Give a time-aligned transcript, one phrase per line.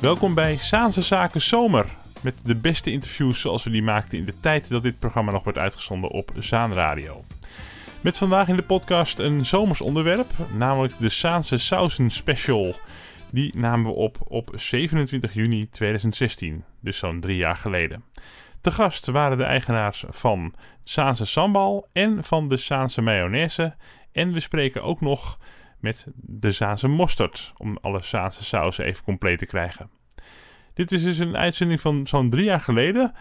[0.00, 1.86] Welkom bij Saanse Zaken Zomer.
[2.22, 5.44] Met de beste interviews zoals we die maakten in de tijd dat dit programma nog
[5.44, 7.24] wordt uitgezonden op Zaan Radio.
[8.00, 12.74] Met vandaag in de podcast een zomers onderwerp, namelijk de Saanse Sausen Special.
[13.30, 18.04] Die namen we op op 27 juni 2016, dus zo'n drie jaar geleden.
[18.60, 20.54] Te gast waren de eigenaars van
[20.84, 23.74] Saanse Sambal en van de Saanse Mayonaise.
[24.12, 25.38] En we spreken ook nog
[25.80, 29.90] met de Zaanse mosterd, om alle Zaanse sausen even compleet te krijgen.
[30.74, 33.12] Dit is dus een uitzending van zo'n drie jaar geleden.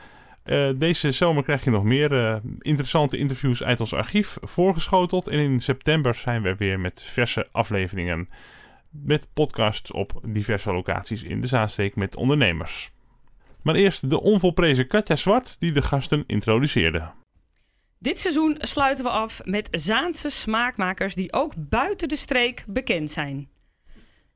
[0.46, 5.28] Uh, deze zomer krijg je nog meer uh, interessante interviews uit ons archief voorgeschoteld.
[5.28, 8.30] En in september zijn we weer met verse afleveringen
[8.90, 12.92] met podcasts op diverse locaties in de Zaansteek met ondernemers.
[13.62, 17.12] Maar eerst de onvolprezen Katja Zwart die de gasten introduceerde.
[18.00, 23.50] Dit seizoen sluiten we af met Zaanse smaakmakers die ook buiten de streek bekend zijn.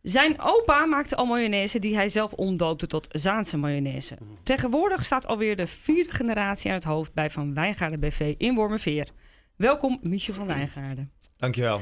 [0.04, 4.18] Zijn opa maakte al mayonaise die hij zelf omdoopte tot Zaanse mayonaise.
[4.44, 9.08] Tegenwoordig staat alweer de vierde generatie aan het hoofd bij Van Wijngaarden BV in Wormerveer.
[9.56, 11.12] Welkom Mietje van Wijngaarden.
[11.38, 11.82] Dankjewel.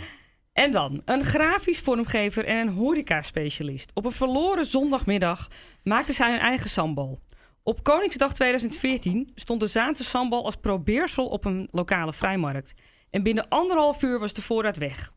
[0.54, 3.92] En dan een grafisch vormgever en een horeca-specialist.
[3.94, 5.48] Op een verloren zondagmiddag
[5.84, 7.20] maakte zij hun eigen sambal.
[7.64, 12.74] Op Koningsdag 2014 stond de Zaanse sambal als probeersel op een lokale vrijmarkt.
[13.10, 15.12] En binnen anderhalf uur was de voorraad weg.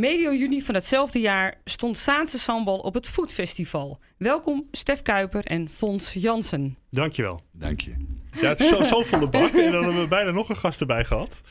[0.00, 3.98] Medio juni van hetzelfde jaar stond Zaanse sambal op het Foodfestival.
[4.16, 6.76] Welkom Stef Kuiper en Fons Jansen.
[6.90, 7.40] Dankjewel.
[7.52, 7.94] Dank je.
[8.40, 10.80] Ja, het is zo, zo volle bak en dan hebben we bijna nog een gast
[10.80, 11.42] erbij gehad.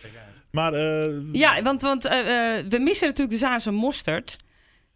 [0.51, 1.21] Maar, uh...
[1.31, 2.25] Ja, want, want uh, uh,
[2.69, 4.37] we missen natuurlijk de Zaanse mosterd.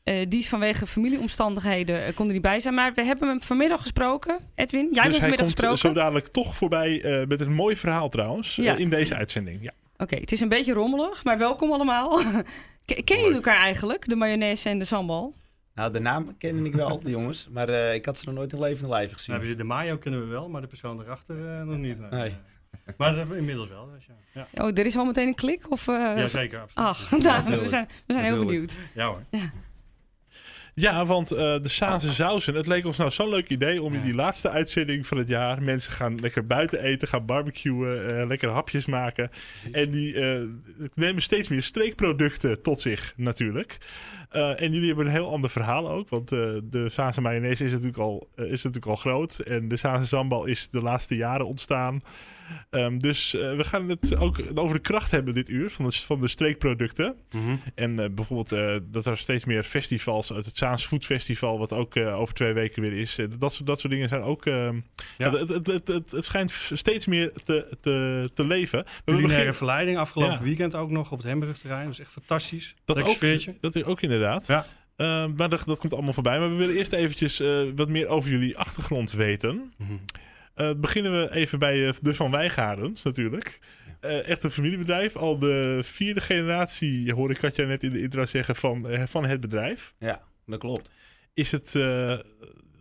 [0.03, 2.73] Uh, die vanwege familieomstandigheden uh, kon er niet bij zijn.
[2.73, 4.37] Maar we hebben hem vanmiddag gesproken.
[4.55, 5.77] Edwin, jij dus hebt vanmiddag hij komt gesproken.
[5.77, 8.55] zo dadelijk toch voorbij uh, met een mooi verhaal trouwens.
[8.55, 8.75] Ja.
[8.75, 9.59] in deze uitzending.
[9.61, 9.71] Ja.
[9.93, 12.19] Oké, okay, het is een beetje rommelig, maar welkom allemaal.
[12.95, 15.35] Kennen jullie elkaar eigenlijk, de mayonaise en de sambal?
[15.73, 17.47] Nou, de naam kende ik wel, de jongens.
[17.51, 19.35] Maar ik had ze nog nooit in levende lijf gezien.
[19.35, 21.99] Nou, de mayo kennen we wel, maar de persoon erachter nog niet.
[21.99, 22.09] Nee.
[22.09, 22.35] nee.
[22.97, 23.89] Maar dat inmiddels wel.
[23.91, 24.47] Dus ja.
[24.53, 24.63] ja.
[24.63, 25.71] Oh, er is al meteen een klik?
[25.71, 26.89] Of, uh, Jazeker, absoluut.
[26.89, 27.11] Ach,
[27.45, 28.79] nou, we zijn, we zijn heel benieuwd.
[28.93, 29.23] Ja hoor.
[29.29, 29.51] Ja.
[30.79, 32.55] Ja, want uh, de Saanse sausen.
[32.55, 35.63] Het leek ons nou zo'n leuk idee om in die laatste uitzending van het jaar...
[35.63, 39.29] mensen gaan lekker buiten eten, gaan barbecuen, uh, lekker hapjes maken.
[39.71, 40.39] En die uh,
[40.93, 43.77] nemen steeds meer streekproducten tot zich natuurlijk.
[44.29, 46.09] En jullie hebben een heel ander verhaal ook.
[46.09, 49.39] Want de Saanse mayonaise is natuurlijk, al, is natuurlijk al groot.
[49.39, 52.01] En de Saanse sambal is de laatste jaren ontstaan.
[52.69, 55.91] Um, dus uh, we gaan het ook over de kracht hebben dit uur van de,
[55.91, 57.15] van de streekproducten.
[57.31, 57.61] Mm -hmm.
[57.75, 61.73] En uh, bijvoorbeeld uh, dat er steeds meer festivals, uit het Zaans Food Festival, wat
[61.73, 63.17] ook over twee weken weer is.
[63.37, 64.45] dat, soort, dat soort dingen zijn ook.
[64.45, 64.71] ja.
[65.17, 68.85] Ja, het, het, het, het, het schijnt steeds meer te, te, te leven.
[69.05, 70.43] Culinaire verleiding afgelopen ja.
[70.43, 71.83] weekend ook nog op het Hamburgerterrein.
[71.83, 72.75] Dat is echt fantastisch.
[72.85, 73.55] Dat ook, sfeertje.
[73.61, 74.47] Dat is ook inderdaad.
[74.47, 74.65] Ja.
[74.99, 76.39] Uh, maar dat, dat komt allemaal voorbij.
[76.39, 79.55] Maar we willen eerst eventjes uh, wat meer over jullie achtergrond weten.
[79.55, 79.99] Mm -hmm.
[80.55, 83.59] Uh, beginnen we even bij uh, de Van Wijngaardens natuurlijk.
[83.99, 85.15] Echt een familiebedrijf.
[85.15, 89.39] Al de vierde generatie, hoor ik Katja net in de intro zeggen, van, van het
[89.39, 89.93] bedrijf.
[89.99, 90.89] Ja, dat klopt.
[91.33, 91.71] Is het,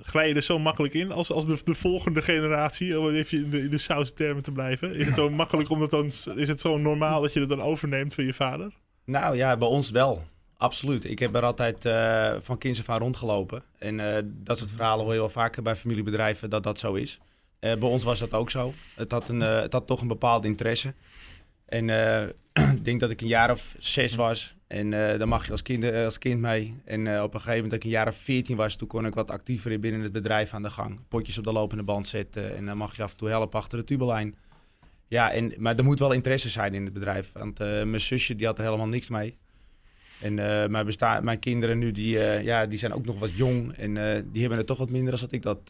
[0.00, 3.50] glij je er zo makkelijk in als, als de, de volgende generatie, om even in
[3.50, 4.94] de, in de saustermen te blijven?
[4.94, 6.06] Is het zo makkelijk, omdat dan,
[6.36, 8.72] is het zo normaal dat je het dan overneemt van je vader?
[9.04, 10.24] Nou ja, bij ons wel.
[10.58, 11.04] Absoluut.
[11.04, 13.62] Ik heb er altijd uh, van kinds af aan rondgelopen.
[13.78, 17.18] En uh, dat soort verhalen hoor je wel vaker bij familiebedrijven dat dat zo is.
[17.60, 18.72] Uh, bij ons was dat ook zo.
[18.94, 20.94] Het had, een, het had toch een bepaald interesse.
[21.64, 21.88] En
[22.76, 24.56] ik denk dat ik een jaar of zes was.
[24.66, 26.82] En dan mag je als kind, als kind mee.
[26.84, 28.76] En op een gegeven moment dat ik een jaar of veertien was...
[28.76, 31.00] toen kon ik wat actiever binnen het bedrijf aan de gang.
[31.08, 32.56] Potjes op de lopende band zetten.
[32.56, 34.36] En dan mag je af en toe helpen achter de tubelijn.
[35.08, 37.32] Ja, en, maar er moet wel interesse zijn in het bedrijf.
[37.32, 39.38] Want mijn zusje die had er helemaal niks mee.
[40.20, 43.36] En uh, mijn, besta- mijn kinderen nu, die, uh, ja, die zijn ook nog wat
[43.36, 43.72] jong.
[43.72, 45.66] En uh, die hebben het toch wat minder dan dat ik dat,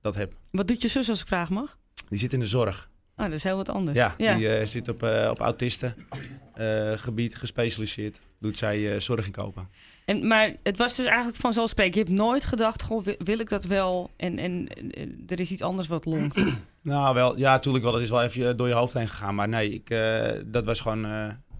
[0.00, 0.32] dat heb.
[0.50, 1.78] Wat doet je zus als ik vraag mag?
[2.08, 2.90] Die zit in de zorg.
[3.14, 3.96] Ah, dat is heel wat anders.
[3.96, 4.36] Ja, ja.
[4.36, 8.20] die zit op, op autistengebied gespecialiseerd.
[8.40, 9.68] Doet zij zorg inkopen.
[10.04, 11.94] En, maar het was dus eigenlijk vanzelfsprekend.
[11.94, 14.10] Je hebt nooit gedacht, goh, wil, wil ik dat wel?
[14.16, 16.44] En, en, en, er is iets anders wat longt.
[16.82, 17.92] nou, wel, ja, natuurlijk wel.
[17.92, 19.34] Dat is wel even door je hoofd heen gegaan.
[19.34, 19.88] Maar nee, ik,
[20.52, 21.02] dat was gewoon,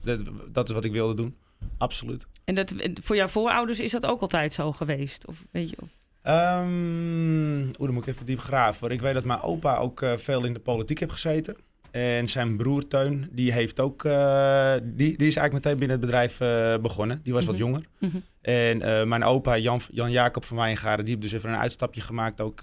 [0.02, 0.22] dat,
[0.52, 1.36] dat is wat ik wilde doen.
[1.78, 2.26] Absoluut.
[2.44, 5.26] En dat, voor jouw voorouders is dat ook altijd zo geweest?
[5.26, 5.76] Of weet je?
[5.81, 5.88] Of...
[6.28, 8.90] Um, Oeh, dan moet ik even diep graven.
[8.90, 11.56] Ik weet dat mijn opa ook uh, veel in de politiek heeft gezeten.
[11.90, 16.00] En zijn broer Teun, die heeft ook, uh, die, die is eigenlijk meteen binnen het
[16.00, 17.20] bedrijf uh, begonnen.
[17.22, 17.58] Die was mm -hmm.
[17.58, 17.88] wat jonger.
[17.99, 18.22] Mm -hmm.
[18.40, 22.40] En mijn opa Jan, Jan Jacob van Wijngaarden, die heeft dus even een uitstapje gemaakt,
[22.40, 22.60] ook,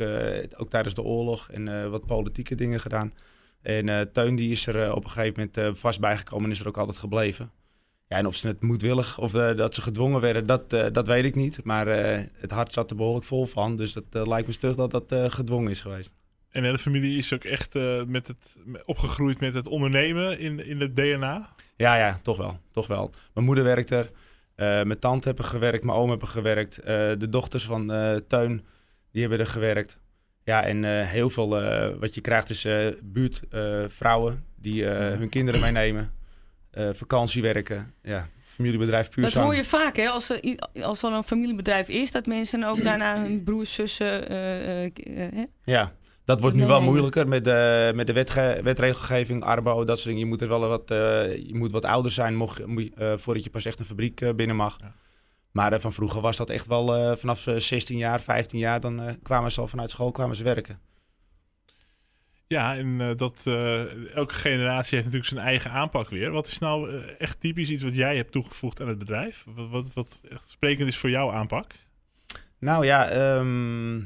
[0.57, 1.50] ook tijdens de oorlog.
[1.51, 3.13] En wat politieke dingen gedaan.
[3.62, 6.77] En Teun die is er op een gegeven moment vast bijgekomen en is er ook
[6.77, 7.51] altijd gebleven.
[8.07, 11.07] Ja, en of ze het moedwillig of eh, dat ze gedwongen werden, dat, eh, dat
[11.07, 11.63] weet ik niet.
[11.63, 13.75] Maar eh, het hart zat er behoorlijk vol van.
[13.75, 16.13] Dus dat lijkt me stug dat dat gedwongen is geweest.
[16.50, 17.74] En de familie is ook echt
[18.07, 21.50] met het, opgegroeid met het ondernemen in, in het DNA.
[21.75, 22.60] Ja, ja, toch wel.
[22.72, 23.12] Toch wel.
[23.34, 24.12] Mijn moeder werkt er.
[24.56, 25.84] mijn tante hebben gewerkt.
[25.84, 26.75] Mijn oom hebben gewerkt.
[27.19, 27.88] de dochters van
[28.28, 28.66] Teun,
[29.12, 30.00] die hebben er gewerkt.
[30.44, 31.50] Ja, en heel veel
[32.00, 32.68] wat je krijgt is
[33.04, 36.12] buurtvrouwen die hun kinderen meenemen.
[36.75, 37.94] Eh, vakantie werken.
[38.01, 39.45] Ja, familiebedrijf puur Dat zang.
[39.45, 40.10] hoor je vaak, hè?
[40.10, 44.30] Als er, als er een familiebedrijf is, dat mensen ook daarna hun broers, zussen.
[44.30, 45.44] eh, eh?
[45.63, 45.94] Ja,
[46.25, 50.19] dat wordt nu wel moeilijker met de, met de wetge- wetregelgeving, Arbo, dat soort dingen.
[50.19, 50.98] Je moet er wel wat, eh,
[51.38, 54.36] je moet wat ouder zijn mocht, moet je, eh, voordat je pas echt een fabriek
[54.36, 54.78] binnen mag.
[54.80, 54.94] Ja.
[55.51, 58.80] Maar eh, van vroeger was dat echt wel eh, vanaf ze 16 jaar, 15 jaar,
[58.80, 60.80] dan eh, kwamen ze al vanuit school kwamen ze werken.
[62.47, 66.31] Ja, en eh, dat, eh, elke generatie heeft natuurlijk zijn eigen aanpak weer.
[66.31, 69.45] Wat is nou eh, echt typisch iets wat jij hebt toegevoegd aan het bedrijf?
[69.56, 71.71] Wat, wat, wat echt sprekend is voor jouw aanpak?
[72.59, 74.01] Nou ja, ehm,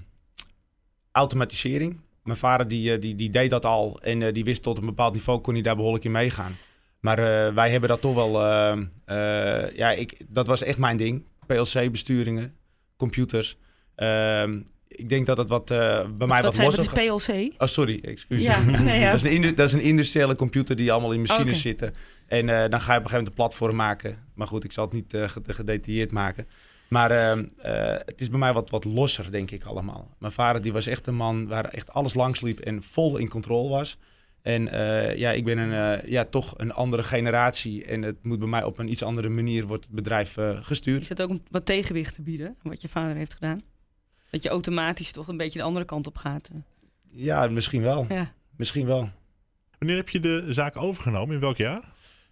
[1.11, 1.99] automatisering.
[2.23, 5.39] Mijn vader die, die, die deed dat al en die wist tot een bepaald niveau
[5.39, 6.51] kon hij daar behoorlijk in meegaan.
[6.99, 11.25] Maar wij hebben dat toch wel, ehm, eh, ja, ik, dat was echt mijn ding.
[11.45, 12.55] PLC-besturingen,
[12.97, 13.57] computers.
[13.95, 17.25] Ehm, ik denk dat het wat, eh, bij mij Wat wat zijn losser wat is
[17.25, 17.61] PLC?
[17.61, 18.43] Oh, sorry, excuus.
[18.43, 19.09] Ja, nee, ja.
[19.11, 21.53] dat, is een dat is een industriële computer die allemaal in machines Oké.
[21.53, 21.93] zitten.
[22.27, 24.17] En eh, dan ga je op een gegeven moment een platform maken.
[24.33, 26.47] Maar goed, ik zal het niet eh, ged- gedetailleerd maken.
[26.87, 30.15] Maar ehm, eh, het is bij mij wat, wat losser, denk ik allemaal.
[30.19, 33.29] Mijn vader die was echt een man waar echt alles langs liep en vol in
[33.29, 33.97] controle was.
[34.41, 37.85] En eh, ja, ik ben een, eh, ja, toch een andere generatie.
[37.85, 41.01] En het moet bij mij op een iets andere manier wordt het bedrijf eh, gestuurd.
[41.01, 43.59] Is dat ook om wat tegenwicht te bieden, wat je vader heeft gedaan?
[44.29, 46.49] Dat je automatisch toch een beetje de andere kant op gaat.
[46.53, 46.57] eh.
[47.11, 48.05] Ja, misschien wel.
[48.09, 48.31] Ja.
[48.55, 49.09] Misschien wel.
[49.79, 51.35] Wanneer heb je de zaak overgenomen?
[51.35, 51.81] In welk jaar?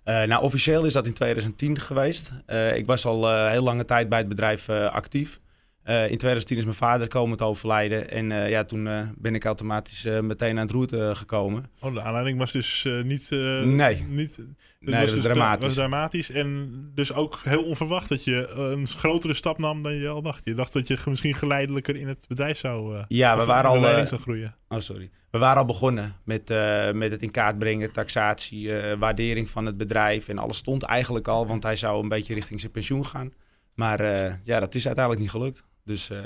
[0.04, 2.32] Eh, nou, officieel is dat in 2010 geweest.
[2.46, 5.40] Eh, ik was al eh, heel lange tijd bij het bedrijf eh, actief.
[5.88, 8.10] Eh, in 2010 is mijn vader komen te overlijden.
[8.10, 11.66] En eh, ja, toen eh, ben ik automatisch meteen aan het roer eh, gekomen.
[11.80, 13.30] Oh, de aanleiding was dus niet...
[13.64, 14.06] Nee.
[14.10, 14.46] Niet, het
[14.80, 15.66] Nee, dat was dus dra- dramatisch.
[15.66, 16.32] was dramatisch.
[16.32, 20.46] En dus ook heel onverwacht dat je een grotere stap nam dan je al dacht.
[20.46, 23.04] Je dacht dat je misschien geleidelijker in het bedrijf zou...
[23.08, 24.08] Ja, we waren al...
[24.08, 24.56] zou groeien.
[24.70, 25.10] oh, sorry.
[25.32, 26.50] We waren al begonnen met,
[26.94, 30.28] met het in kaart brengen, taxatie, waardering van het bedrijf.
[30.28, 33.34] En alles stond eigenlijk al, want hij zou een beetje richting zijn pensioen gaan.
[33.74, 34.02] Maar
[34.44, 35.64] ja, dat is uiteindelijk niet gelukt.
[35.88, 36.20] Dus eh,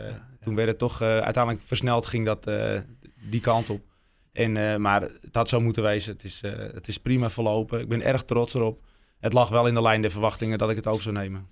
[0.44, 2.80] toen werd het toch eh, uiteindelijk versneld, ging dat eh,
[3.30, 3.82] die kant op.
[4.34, 6.14] En, maar het had zo moeten wezen.
[6.14, 6.42] Het is,
[6.74, 7.80] het is prima verlopen.
[7.80, 8.82] Ik ben erg trots erop.
[9.20, 11.48] Het lag wel in de lijn der verwachtingen dat ik het over zou nemen.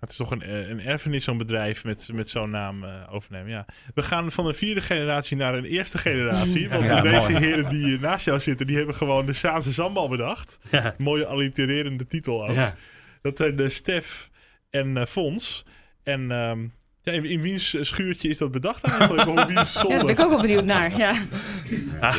[0.00, 3.50] Het is toch een, een erfenis, zo'n bedrijf met, met zo'n naam overnemen.
[3.50, 3.66] Ja.
[3.94, 6.68] We gaan van een vierde generatie naar een eerste generatie.
[6.70, 7.44] Want Ja, deze mooi.
[7.44, 10.58] heren die hier naast jou zitten, die hebben gewoon de Saanse Zambal bedacht.
[10.70, 10.94] Ja.
[10.98, 12.54] Mooie allitererende titel ook.
[12.54, 12.74] Ja.
[13.22, 14.30] Dat zijn de Stef
[14.70, 15.64] en eh Fons.
[16.02, 16.66] En ehm,
[17.06, 19.28] ja, in, in wiens schuurtje is dat bedacht eigenlijk?
[19.28, 20.10] Of in wiens Ja, daar ben zolder?
[20.10, 20.96] ik ook wel benieuwd naar.
[20.96, 21.12] Ja.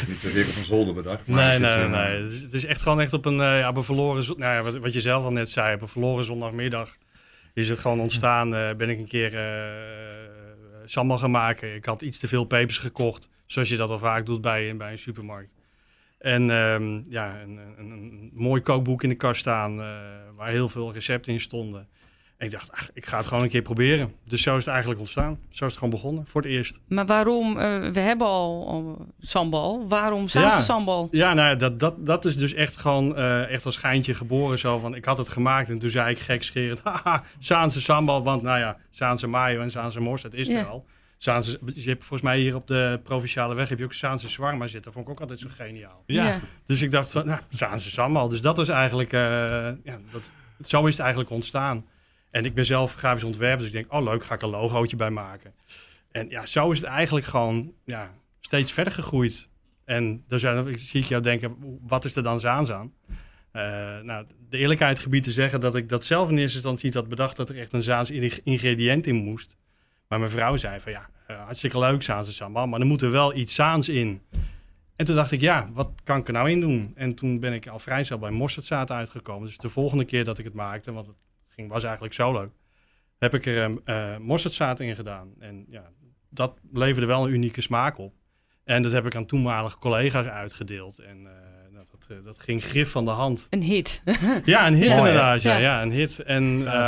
[0.07, 1.27] Niet per een zolder bedacht.
[1.27, 2.21] maar Nee, het is, nee, eh, nee.
[2.21, 4.23] Het is, het is echt gewoon echt op een, eh, ja, op een verloren...
[4.23, 6.97] zo- Nou ja, wat, wat je zelf al net zei, op een verloren zondagmiddag
[7.53, 8.55] is het gewoon ontstaan.
[8.55, 9.85] eh, ben ik een keer eh
[10.85, 11.75] sambal gaan maken.
[11.75, 14.91] Ik had iets te veel pepers gekocht, zoals je dat al vaak doet bij, bij
[14.91, 15.49] een supermarkt.
[16.19, 19.87] En ehm, ja, een, een, een mooi kookboek in de kast staan, eh,
[20.35, 21.87] waar heel veel recepten in stonden.
[22.37, 24.13] En ik dacht, ach, ik ga het gewoon een keer proberen.
[24.27, 25.39] Dus zo is het eigenlijk ontstaan.
[25.49, 26.79] Zo is het gewoon begonnen, voor het eerst.
[26.87, 30.61] Maar waarom, eh, we hebben al, al sambal, waarom Zaanse Ja.
[30.61, 31.07] sambal?
[31.11, 34.59] Ja, nou ja, dat, dat, dat is dus echt gewoon eh, echt als schijntje geboren.
[34.59, 38.23] Zo van, ik had het gemaakt en toen zei ik gekscherend, haha, Zaanse sambal.
[38.23, 40.59] Want nou ja, Zaanse mayo en Zaanse mors, dat is Ja.
[40.59, 40.85] er al.
[41.17, 44.67] Zaanse, je hebt volgens mij hier op de Provinciale Weg heb je ook Zaanse zwarma
[44.67, 44.91] zitten.
[44.93, 46.03] vond ik ook altijd zo geniaal.
[46.05, 46.39] Ja.
[46.65, 48.29] Dus ik dacht van, nou, Zaanse sambal.
[48.29, 49.19] Dus dat was eigenlijk, eh,
[49.83, 50.29] ja, dat,
[50.65, 51.85] zo is het eigenlijk ontstaan.
[52.31, 54.95] En ik ben zelf grafisch ontwerper, dus ik denk, oh leuk, ga ik een logootje
[54.95, 55.53] bij maken.
[56.11, 59.49] En ja, zo is het eigenlijk gewoon ja, steeds verder gegroeid.
[59.85, 62.93] En dan zijn, zie ik jou denken, wat is er dan Zaans aan?
[63.51, 63.61] Eh,
[63.99, 67.09] nou, de eerlijkheid gebied te zeggen dat ik dat zelf in eerste instantie niet had
[67.09, 69.55] bedacht dat er echt een Zaans ing- ingrediënt in moest.
[70.07, 73.11] Maar mijn vrouw zei van ja, eh, hartstikke leuk Zaanse sambal, maar er moet er
[73.11, 74.21] wel iets Zaans in.
[74.95, 76.91] En toen dacht ik, ja, wat kan ik er nou in doen?
[76.95, 79.47] En toen ben ik al vrij snel bij mosterdzaad uitgekomen.
[79.47, 81.15] Dus de volgende keer dat ik het maakte, want het
[81.57, 82.51] ging, was eigenlijk zo leuk,
[83.17, 85.33] heb ik er uh, mosterdzaad in gedaan.
[85.39, 85.83] En ja,
[86.29, 88.13] dat leverde wel een unieke smaak op.
[88.63, 90.99] En dat heb ik aan toenmalige collega's uitgedeeld.
[90.99, 91.29] En uh,
[91.73, 93.47] dat, uh, dat ging grif van de hand.
[93.49, 94.01] Een hit.
[94.43, 94.97] ja, een hit Ja.
[94.97, 95.41] inderdaad.
[95.41, 95.61] Ja, Ja.
[95.61, 96.19] ja, een hit.
[96.19, 96.43] En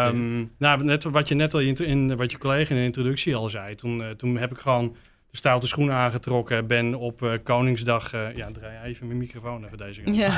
[0.06, 3.36] um, nou, net wat je net al in, in wat je collega in de introductie
[3.36, 3.76] al zei.
[3.76, 4.96] Toen, uh, toen heb ik gewoon
[5.32, 6.68] de stoute schoenen aangetrokken.
[6.68, 8.14] Ben op eh, Koningsdag...
[8.14, 10.16] eh, ja, draai even mijn microfoon even deze kant.
[10.16, 10.32] Ja.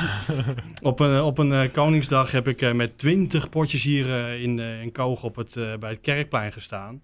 [0.82, 4.60] Op een, op een eh, Koningsdag heb ik eh, met twintig potjes hier eh, in,
[4.60, 7.02] eh, in Koog op het, eh, bij het Kerkplein gestaan.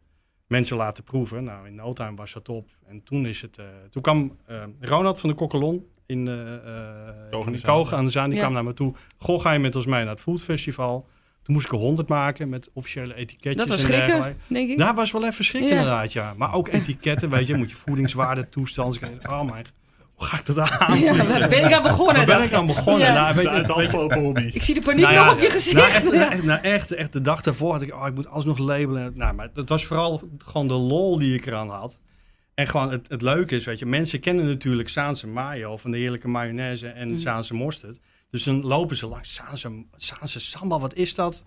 [0.48, 1.44] Mensen laten proeven.
[1.44, 2.70] Nou, in no time was dat op.
[2.88, 3.58] En toen is het...
[3.58, 8.12] eh, toen kwam eh, Ronald van de Kokkelon in, in de Zaan, Koog aan de
[8.12, 8.26] Zaan.
[8.30, 8.42] Die Ja.
[8.44, 8.94] kwam naar me toe.
[9.18, 11.08] Goh, ga je met ons mee naar het Food Festival?
[11.48, 14.40] Toen moest ik er honderd maken met officiële etiketjes Dat was en schrikken, dergelijke.
[14.48, 14.78] denk ik.
[14.78, 15.70] Daar was wel even schrik Ja.
[15.70, 16.34] inderdaad, ja.
[16.38, 17.56] Maar ook etiketten, weet je.
[17.56, 19.00] Moet je voedingswaarde, toestand.
[19.30, 19.66] Oh mijn...
[20.16, 21.00] Hoe ga ik dat aan?
[21.00, 22.26] Ja, waar ben ik aan begonnen?
[22.26, 23.08] Ben ik aan begonnen?
[23.08, 23.14] Ja.
[23.14, 24.50] Nou, weet je, afgelopen hobby.
[24.54, 25.76] Ik zie de paniek nou ja, nog op je gezicht.
[25.76, 26.32] Nou, echt, Ja.
[26.32, 29.12] echt, nou, echt, echt de dag daarvoor had ik, oh, ik moet alsnog labelen.
[29.16, 31.98] Nou, maar het was vooral gewoon de lol die ik eraan had.
[32.56, 35.98] En gewoon het, het leuke is, weet je, mensen kennen natuurlijk Saanse mayo van de
[35.98, 37.18] heerlijke mayonaise en Mhm.
[37.20, 37.98] Saanse mosterd.
[38.30, 41.44] Dus dan lopen ze langs Saanse, Saanse sambal, wat is dat?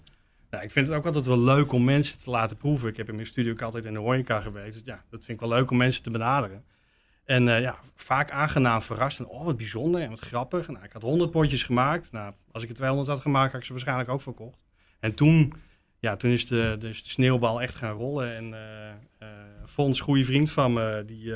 [0.50, 2.88] Nou, ik vind het ook altijd wel leuk om mensen te laten proeven.
[2.88, 4.72] Ik heb in mijn studio ook altijd in de horeca geweest.
[4.72, 6.64] Dus ja, dat vind ik wel leuk om mensen te benaderen.
[7.24, 9.18] En eh, ja, vaak aangenaam verrast.
[9.18, 10.68] En oh, wat bijzonder en wat grappig.
[10.68, 12.12] Nou, ik had 100 potjes gemaakt.
[12.12, 14.58] Nou, als ik er 200 had gemaakt, had ik ze waarschijnlijk ook verkocht.
[15.00, 15.52] En toen,
[15.98, 18.34] ja, toen is de, dus de sneeuwbal echt gaan rollen.
[18.36, 18.54] En
[19.18, 19.28] eh,
[19.66, 21.34] Fons, goede vriend van me, die...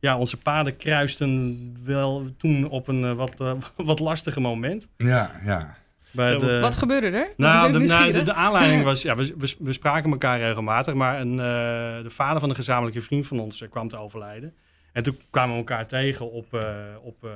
[0.00, 4.88] ja, onze paden kruisten wel toen op een eh, wat, eh, wat lastige moment.
[4.96, 5.78] Ja, ja.
[6.12, 7.32] Bij Ja, de, Wat gebeurde er?
[7.36, 11.20] nou, de, nou, de, de aanleiding was, ja, we, we, we spraken elkaar regelmatig, maar
[11.20, 14.54] een, eh, de vader van een gezamenlijke vriend van ons kwam te overlijden.
[14.92, 17.30] En toen kwamen we elkaar tegen op, eh, op, eh,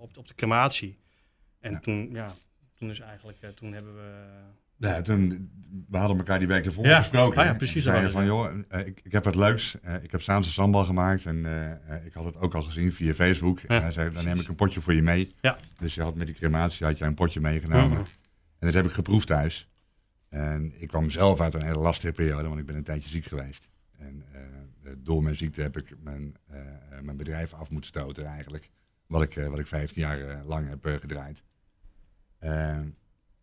[0.00, 0.98] op, op de crematie.
[1.60, 1.78] En Ja.
[1.78, 2.26] toen, ja,
[2.78, 4.10] toen is eigenlijk, eh, toen hebben we...
[4.88, 5.50] Ja, toen,
[5.88, 6.98] we hadden elkaar die week ervoor Ja.
[6.98, 7.40] gesproken.
[7.40, 9.80] Ah ja, precies, zei van, joh, eh, ik, ik heb wat leuks.
[9.80, 13.14] Eh, ik heb Saanse sambal gemaakt en eh, ik had het ook al gezien via
[13.14, 13.60] Facebook.
[13.60, 15.34] Ja, en hij zei, dan neem ik een potje voor je mee.
[15.40, 15.58] Ja.
[15.78, 17.98] Dus je had met die crematie had jij een potje meegenomen.
[17.98, 18.06] Mhm.
[18.58, 19.70] En dat heb ik geproefd thuis.
[20.28, 23.24] En ik kwam zelf uit een hele lastige periode, want ik ben een tijdje ziek
[23.24, 23.68] geweest.
[23.98, 24.24] En
[24.98, 26.36] door mijn ziekte heb ik mijn,
[27.02, 28.70] mijn bedrijf af moeten stoten eigenlijk.
[29.06, 31.42] Wat ik, wat ik 15 jaar lang heb gedraaid.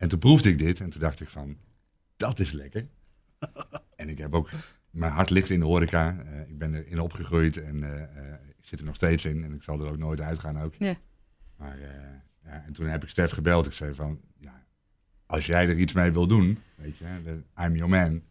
[0.00, 1.56] En toen proefde ik dit en toen dacht ik van,
[2.16, 2.88] dat is lekker.
[3.96, 4.50] en ik heb ook,
[4.90, 6.18] mijn hart ligt in de horeca.
[6.18, 9.44] Eh, ik ben erin opgegroeid en eh, eh, ik zit er nog steeds in.
[9.44, 10.74] En ik zal er ook nooit uitgaan ook.
[10.78, 10.96] Ja.
[11.56, 11.90] Maar eh,
[12.42, 13.66] ja, en toen heb ik Stef gebeld.
[13.66, 14.66] Ik zei van, ja,
[15.26, 17.04] als jij er iets mee wil doen, weet je,
[17.58, 18.22] I'm your man.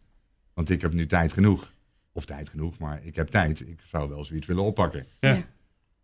[0.54, 1.72] Want ik heb nu tijd genoeg.
[2.12, 3.68] Of tijd genoeg, maar ik heb tijd.
[3.68, 5.06] Ik zou wel zoiets willen oppakken.
[5.20, 5.32] Ja.
[5.32, 5.46] Ja.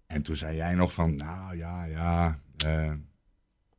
[0.07, 2.93] En toen zei jij nog van, nou ja, ja, eh,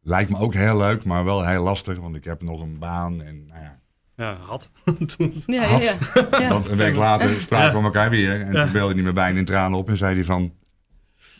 [0.07, 3.21] lijkt me ook heel leuk, maar wel heel lastig, want ik heb nog een baan
[3.21, 3.75] en nou ja.
[4.15, 4.69] Ja, had.
[5.17, 5.83] toen, Ja, ja, Had.
[6.31, 6.39] ja.
[6.39, 6.47] ja.
[6.49, 8.61] Want een week later spraken we elkaar weer en Ja.
[8.63, 10.53] toen belde hij me bijna in tranen op en zei hij van,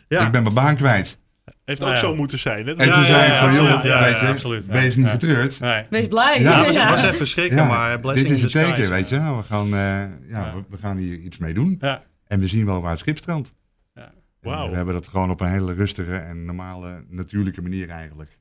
[0.08, 0.26] ja.
[0.26, 1.18] ik ben mijn baan kwijt.
[1.64, 2.08] Heeft Nou ook ja.
[2.08, 2.66] zo moeten zijn.
[2.66, 2.74] Hè?
[2.76, 3.92] En Ja, toen ja, zei ik van, joh, absoluut.
[3.94, 4.64] Ja, weet ja, je, absoluut.
[4.66, 4.72] Ja.
[4.72, 5.60] wees niet getreurd.
[5.60, 5.84] Nee.
[5.90, 6.40] Wees blij.
[6.40, 6.90] Ja, Ja.
[6.90, 9.16] was even schrikken, maar dit is het teken, weet je.
[9.36, 10.54] We gaan, eh, ja, Ja.
[10.54, 11.76] We, we gaan hier iets mee doen.
[11.80, 12.02] Ja.
[12.26, 13.54] En we zien wel waar het schip strandt.
[13.94, 14.02] Ja.
[14.40, 14.70] En Wauw.
[14.70, 18.38] we hebben dat gewoon op een hele rustige en normale, natuurlijke manier eigenlijk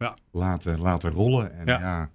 [0.00, 0.14] Ja.
[0.32, 1.52] laten, laten rollen.
[1.52, 1.78] En Ja.
[1.78, 2.10] ja,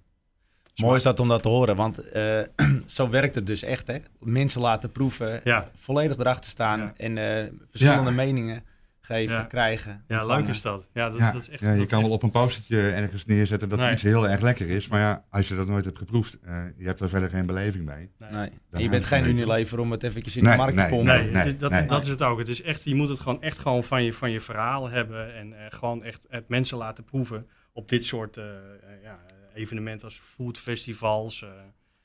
[0.76, 2.38] Mooi is dat om dat te horen, want eh,
[2.86, 3.86] zo werkt het dus echt.
[3.86, 3.98] Hè?
[4.20, 5.70] Mensen laten proeven, Ja.
[5.74, 6.92] volledig erachter staan Ja.
[6.96, 8.16] en eh, verschillende Ja.
[8.16, 8.64] meningen
[9.00, 9.42] geven, Ja.
[9.42, 10.04] krijgen.
[10.08, 10.44] Ja, ontvangen.
[10.44, 10.84] leuk is dat.
[10.92, 11.62] Ja, dat, ja, dat is echt...
[11.62, 13.92] ja, je dat kan wel op een postertje ergens neerzetten dat Nee.
[13.92, 14.88] iets heel erg lekker is.
[14.88, 17.84] Maar ja, als je dat nooit hebt geproefd, eh, je hebt er verder geen beleving
[17.84, 18.10] bij.
[18.30, 18.50] Nee.
[18.70, 19.26] Je bent geen.
[19.26, 21.32] Unilever om het eventjes in Nee, de markt nee, te pompen.
[21.32, 21.86] Nee, dat, nee.
[21.86, 22.38] dat is het ook.
[22.38, 25.34] Het is echt, je moet het gewoon echt gewoon van je, van je verhaal hebben
[25.34, 29.18] en eh, gewoon echt het mensen laten proeven op dit soort eh, eh, ja,
[29.54, 31.42] evenementen als foodfestivals.
[31.42, 31.48] eh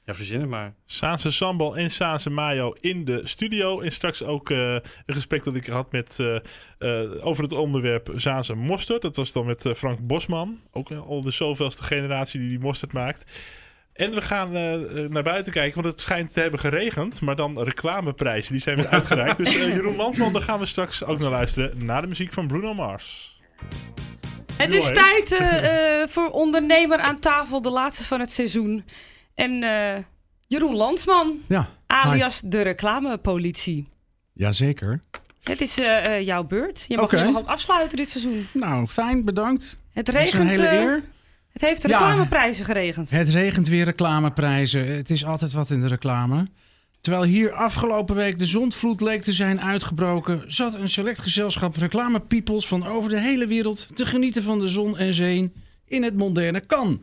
[0.06, 0.74] ja, verzin het maar.
[0.86, 3.82] Saanse sambal en Saanse mayo in de studio.
[3.82, 6.20] En straks ook een gesprek dat ik had met,
[7.22, 9.02] over het onderwerp Saanse mosterd.
[9.02, 10.60] Dat was dan met Frank Bosman.
[10.72, 13.42] Ook al de zoveelste generatie die die mosterd maakt.
[13.94, 14.52] En we gaan
[15.12, 17.22] naar buiten kijken, want het schijnt te hebben geregend.
[17.22, 19.38] Maar dan reclameprijzen, die zijn weer uitgereikt.
[19.38, 21.86] dus Jeroen Landsman, daar gaan we straks ook naar luisteren.
[21.86, 23.40] Naar de muziek van Bruno Mars.
[24.62, 28.84] Het is tijd eh, eh, voor ondernemer aan tafel, de laatste van het seizoen.
[29.36, 30.04] En eh,
[30.48, 33.88] Jeroen Landsman, Ja, alias de reclamepolitie.
[34.34, 35.00] jazeker.
[35.44, 35.76] Het is
[36.22, 36.86] jouw beurt.
[36.88, 38.48] Je mag je mag ook afsluiten dit seizoen.
[38.54, 39.78] Nou, fijn, bedankt.
[39.94, 40.50] Het Het regent.
[40.50, 41.04] hele eer.
[41.54, 41.90] het heeft Ja.
[41.90, 43.10] reclameprijzen geregend.
[43.10, 44.88] Het regent weer reclameprijzen.
[44.88, 46.46] Het is altijd wat in de reclame.
[47.02, 52.68] Terwijl hier afgelopen week de zondvloed leek te zijn uitgebroken, zat een select gezelschap reclamepeoples
[52.68, 55.52] van over de hele wereld te genieten van de zon en zee
[55.86, 56.98] in het moderne Cannes.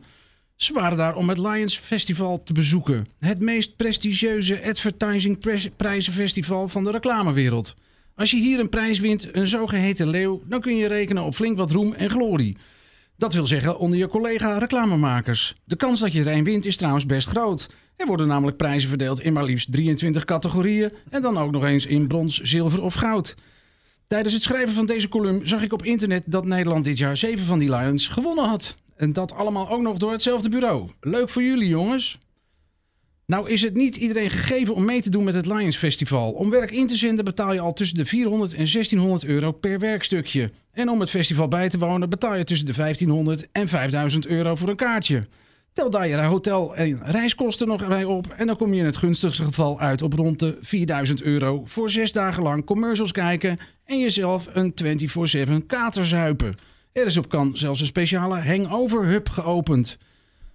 [0.55, 3.07] Ze waren daar om het Lions Festival te bezoeken.
[3.19, 5.39] Het meest prestigieuze advertising
[5.75, 7.75] prijzenfestival van de reclamewereld.
[8.15, 11.57] Als je hier een prijs wint, een zogeheten leeuw, dan kun je rekenen op flink
[11.57, 12.57] wat roem en glorie.
[13.19, 15.55] Dat wil zeggen onder je collega reclamemakers.
[15.65, 17.69] De kans dat je er een wint is trouwens best groot.
[17.95, 21.85] Er worden namelijk prijzen verdeeld in maar liefst 23 categorieën en dan ook nog eens
[21.85, 23.35] in brons, zilver of goud.
[24.07, 27.45] Tijdens het schrijven van deze column zag ik op internet dat Nederland dit jaar 7
[27.45, 28.75] van die Lions gewonnen had.
[28.95, 30.89] En dat allemaal ook nog door hetzelfde bureau.
[31.01, 32.19] Leuk voor jullie jongens.
[33.29, 36.31] Nou is het niet iedereen gegeven om mee te doen met het Lions Festival.
[36.31, 39.79] Om werk in te zenden betaal je al tussen de 400 en 1600 euro per
[39.79, 40.51] werkstukje.
[40.71, 44.55] En om het festival bij te wonen betaal je tussen de 1500 en 5000 euro
[44.55, 45.23] voor een kaartje.
[45.73, 48.97] Tel daar je hotel en reiskosten nog bij op en dan kom je in het
[48.97, 53.99] gunstigste geval uit op rond de 4000 euro voor zes dagen lang commercials kijken en
[53.99, 54.73] jezelf een
[55.61, 56.55] 24-7 kater zuipen.
[56.91, 59.97] Er is op kan zelfs een speciale hangover hub geopend.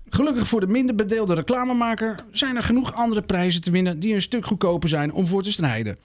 [0.09, 4.23] Gelukkig voor de minder bedeelde reclamemaker zijn er genoeg andere prijzen te winnen die een
[4.23, 5.97] stuk goedkoper zijn om voor te strijden.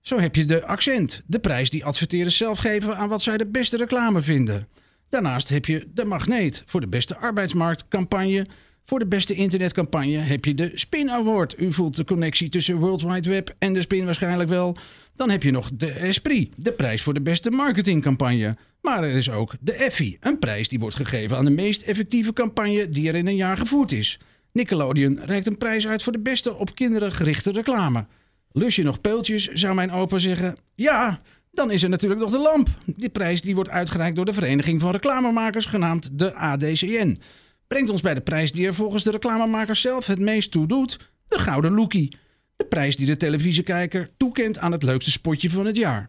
[0.00, 3.46] Zo heb je de accent, de prijs die adverteerders zelf geven aan wat zij de
[3.46, 4.68] beste reclame vinden.
[5.08, 8.46] Daarnaast heb je de magneet voor de beste arbeidsmarktcampagne.
[8.84, 11.60] Voor de beste internetcampagne heb je de Spin Award.
[11.60, 14.76] U voelt de connectie tussen World Wide Web en de Spin waarschijnlijk wel.
[15.16, 18.56] Dan heb je nog de Esprit, de prijs voor de beste marketingcampagne.
[18.80, 22.32] Maar er is ook de Effie, een prijs die wordt gegeven aan de meest effectieve
[22.32, 24.18] campagne die er in een jaar gevoerd is.
[24.52, 28.06] Nickelodeon reikt een prijs uit voor de beste op kinderen gerichte reclame.
[28.52, 30.56] Lus je nog peultjes, zou mijn opa zeggen.
[30.74, 31.20] Ja,
[31.52, 32.68] dan is er natuurlijk nog de lamp.
[32.96, 37.18] Die prijs die wordt uitgereikt door de Vereniging van Reclamemakers, genaamd de ADCN.
[37.66, 40.98] Brengt ons bij de prijs die er volgens de reclamemakers zelf het meest toe doet:
[41.28, 42.16] de Gouden Lookie.
[42.56, 46.08] De prijs die de televisiekijker toekent aan het leukste spotje van het jaar.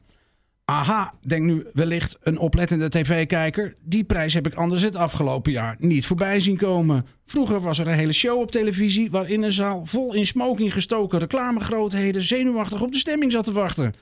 [0.65, 3.75] Aha, denkt nu wellicht een oplettende tv-kijker.
[3.83, 7.05] Die prijs heb ik anders het afgelopen jaar niet voorbij zien komen.
[7.25, 11.19] Vroeger was er een hele show op televisie waarin een zaal vol in smoking gestoken
[11.19, 13.93] reclamegrootheden zenuwachtig op de stemming zat te wachten.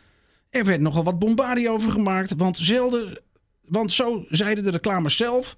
[0.50, 3.22] Er werd nogal wat bombardie over gemaakt, want, zelden,
[3.62, 5.56] want zo zeiden de reclamers zelf.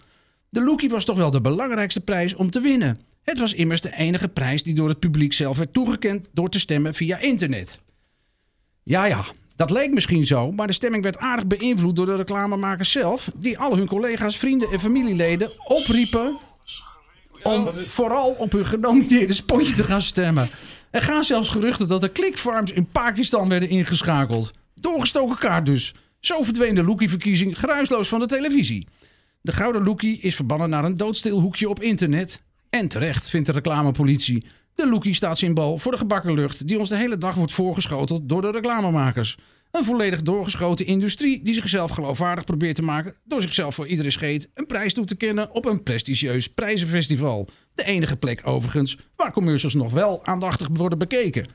[0.50, 3.00] De Lookie was toch wel de belangrijkste prijs om te winnen.
[3.30, 6.60] Het was immers de enige prijs die door het publiek zelf werd toegekend door te
[6.60, 7.82] stemmen via internet.
[8.84, 12.92] Ja, ja, dat leek misschien zo, maar de stemming werd aardig beïnvloed door de reclamemakers
[12.92, 16.38] zelf, die al hun collega's, vrienden en familieleden opriepen
[17.44, 20.50] om vooral op hun genomineerde spotje te gaan stemmen.
[20.92, 24.52] Er gaan zelfs geruchten dat er clickfarms in Pakistan werden ingeschakeld.
[24.76, 25.96] Doorgestoken kaart dus.
[26.20, 28.88] Zo verdween de Lookie-verkiezing geruisloos van de televisie.
[29.42, 32.46] De Gouden Lookie is verbannen naar een doodstil hoekje op internet.
[32.70, 34.46] En terecht, vindt de reclamepolitie.
[34.76, 38.30] De Lookie staat symbool voor de gebakken lucht die ons de hele dag wordt voorgeschoteld
[38.30, 39.38] door de reclamemakers.
[39.72, 44.50] Een volledig doorgeschoten industrie die zichzelf geloofwaardig probeert te maken door zichzelf voor iedere scheet
[44.54, 47.50] een prijs toe te kennen op een prestigieus prijzenfestival.
[47.76, 51.48] De enige plek overigens waar commercials nog wel aandachtig worden bekeken.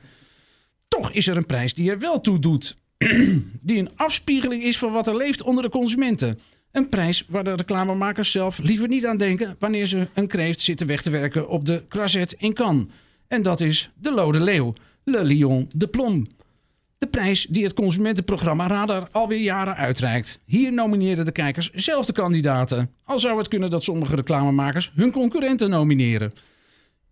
[0.87, 2.77] Toch is er een prijs die er wel toe doet.
[3.61, 6.39] die een afspiegeling is van wat er leeft onder de consumenten.
[6.73, 10.87] Een prijs waar de reclamemakers zelf liever niet aan denken wanneer ze een kreeft zitten
[10.87, 12.85] weg te werken op de croisette in Cannes.
[13.27, 16.27] En dat is de Lode Leeuw, Le Lion de Plom.
[16.97, 20.39] De prijs die het consumentenprogramma Radar alweer jaren uitreikt.
[20.45, 22.91] Hier nomineren de kijkers zelf de kandidaten.
[23.03, 26.33] Al zou het kunnen dat sommige reclamemakers hun concurrenten nomineren.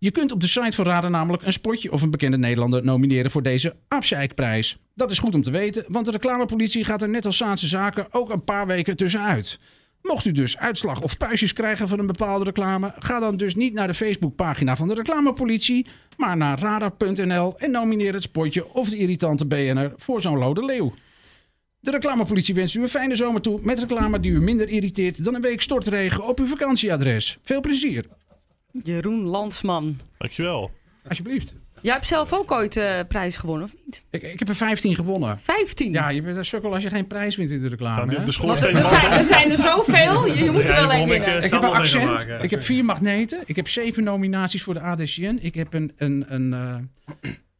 [0.02, 3.30] Je kunt op de site van Radar namelijk een spotje of een bekende Nederlander nomineren
[3.30, 4.78] voor deze afscheikprijs.
[4.94, 8.06] Dat is goed om te weten, want de reclamepolitie gaat er net als Zaanse Zaken
[8.10, 9.58] ook een paar weken tussenuit.
[10.00, 13.74] Mocht u dus uitslag of puistjes krijgen van een bepaalde reclame, ga dan dus niet
[13.74, 15.86] naar de Facebookpagina van de reclamepolitie,
[16.16, 20.94] maar naar radar.nl en nomineer het spotje of de irritante BNR voor zo'n lode leeuw.
[21.80, 25.34] De reclamepolitie wenst u een fijne zomer toe met reclame die u minder irriteert dan
[25.34, 27.38] een week stortregen op uw vakantieadres.
[27.42, 28.04] Veel plezier,
[28.84, 30.00] Jeroen Landsman.
[30.18, 30.70] Dankjewel.
[31.08, 31.54] alsjeblieft.
[31.80, 34.04] Jij hebt zelf ook ooit eh prijs gewonnen, of niet?
[34.10, 35.38] Ik, ik heb er 15 gewonnen.
[35.38, 35.92] 15.
[35.92, 38.18] Ja, je bent een sukkel als je geen prijs wint in de reclame.
[38.18, 40.26] op de Want er, er, zijn, er zijn er zoveel.
[40.26, 41.28] Je, je moet er wel ik, winnen.
[41.38, 42.04] eh, Ik heb een accent.
[42.04, 42.42] maken.
[42.42, 43.42] Ik heb vier magneten.
[43.46, 45.38] Ik heb zeven nominaties voor de ADCN.
[45.40, 46.76] Ik heb een, een, een, eh,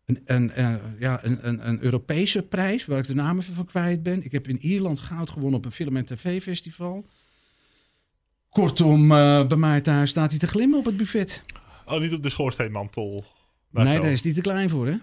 [0.07, 3.65] een, een, eh, ja, een, een, een Europese prijs, waar ik de naam even van
[3.65, 4.25] kwijt ben.
[4.25, 7.05] Ik heb in Ierland goud gewonnen op een film- en tv-festival.
[8.53, 11.45] Kortom, eh, bij mij thuis staat hij te glimmen op het buffet.
[11.87, 13.25] Oh, niet op de schoorsteenmantel.
[13.71, 14.01] Daar nee, zo.
[14.01, 14.97] daar is hij te klein voor, hè?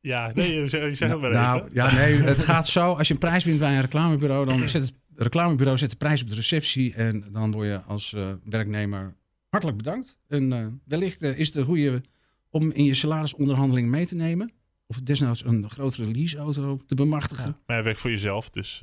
[0.00, 1.70] Ja, nee, je zegt, het nou, even.
[1.72, 2.94] ja, nee, het gaat zo.
[2.94, 6.22] Als je een prijs wint bij een reclamebureau, dan zet het reclamebureau zet de prijs
[6.22, 6.94] op de receptie.
[6.94, 9.14] En dan word je als eh, werknemer
[9.48, 10.18] hartelijk bedankt.
[10.28, 12.02] En eh, wellicht is het een goede
[12.50, 14.52] om in je salarisonderhandeling mee te nemen.
[14.86, 17.56] Of desnoods een grotere leaseauto te bemachtigen.
[17.66, 18.82] Maar hij werkt voor jezelf, dus...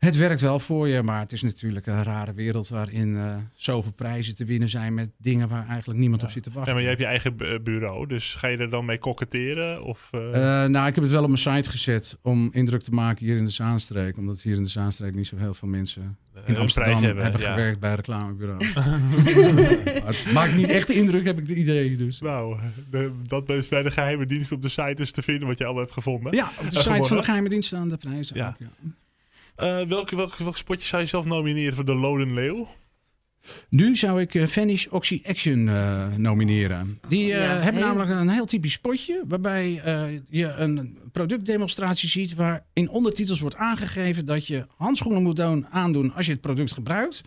[0.00, 3.36] eh, Het werkt wel voor je, maar het is natuurlijk een rare wereld waarin eh,
[3.54, 6.72] zoveel prijzen te winnen zijn met dingen waar eigenlijk niemand op zit te Ja, wachten.
[6.74, 9.82] maar jij hebt je eigen bu- bureau, dus ga je er dan mee koketteren?
[9.84, 10.20] Of, eh,
[10.64, 13.36] Eh, nou, ik heb het wel op mijn site gezet om indruk te maken hier
[13.36, 14.16] in de Zaanstreek.
[14.16, 17.48] Omdat hier in de Zaanstreek niet zo heel veel mensen in Amsterdam hebben, hebben, ja.
[17.50, 18.74] gewerkt bij reclamebureaus.
[20.24, 21.96] Het maakt niet echt indruk, heb ik het idee.
[21.96, 22.20] Dus.
[22.20, 22.58] Nou,
[22.90, 25.64] de- dat is bij de geheime dienst op de site is te vinden wat je
[25.64, 26.32] allemaal hebt gevonden.
[26.36, 28.36] Ja, op de Eh, site van de geheime dienst staan de prijzen.
[28.36, 28.48] Ja.
[28.48, 28.66] ook, ja.
[28.82, 28.90] Eh,
[29.88, 32.68] welke, welke, welke spotje zou je zelf nomineren voor de Loden Leeuw?
[33.68, 37.00] Nu zou ik eh, Vanish Oxy Action eh, nomineren.
[37.08, 39.22] Die eh, Ja, hebben heel- namelijk een heel typisch spotje.
[39.28, 42.34] Waarbij eh, je een productdemonstratie ziet.
[42.34, 46.72] Waar in ondertitels wordt aangegeven dat je handschoenen moet doen, aandoen als je het product
[46.72, 47.20] gebruikt.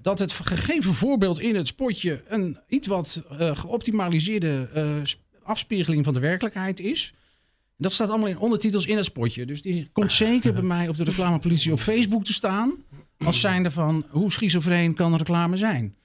[0.00, 6.04] Dat het gegeven voorbeeld in het spotje een iets wat eh, geoptimaliseerde eh, sp- afspiegeling
[6.04, 7.14] van de werkelijkheid is.
[7.80, 9.46] Dat staat allemaal in ondertitels in het spotje.
[9.46, 12.74] Dus die komt zeker bij mij op de reclamepolitie op Facebook te staan.
[13.18, 15.96] Als zijnde van hoe schizofreen kan reclame zijn.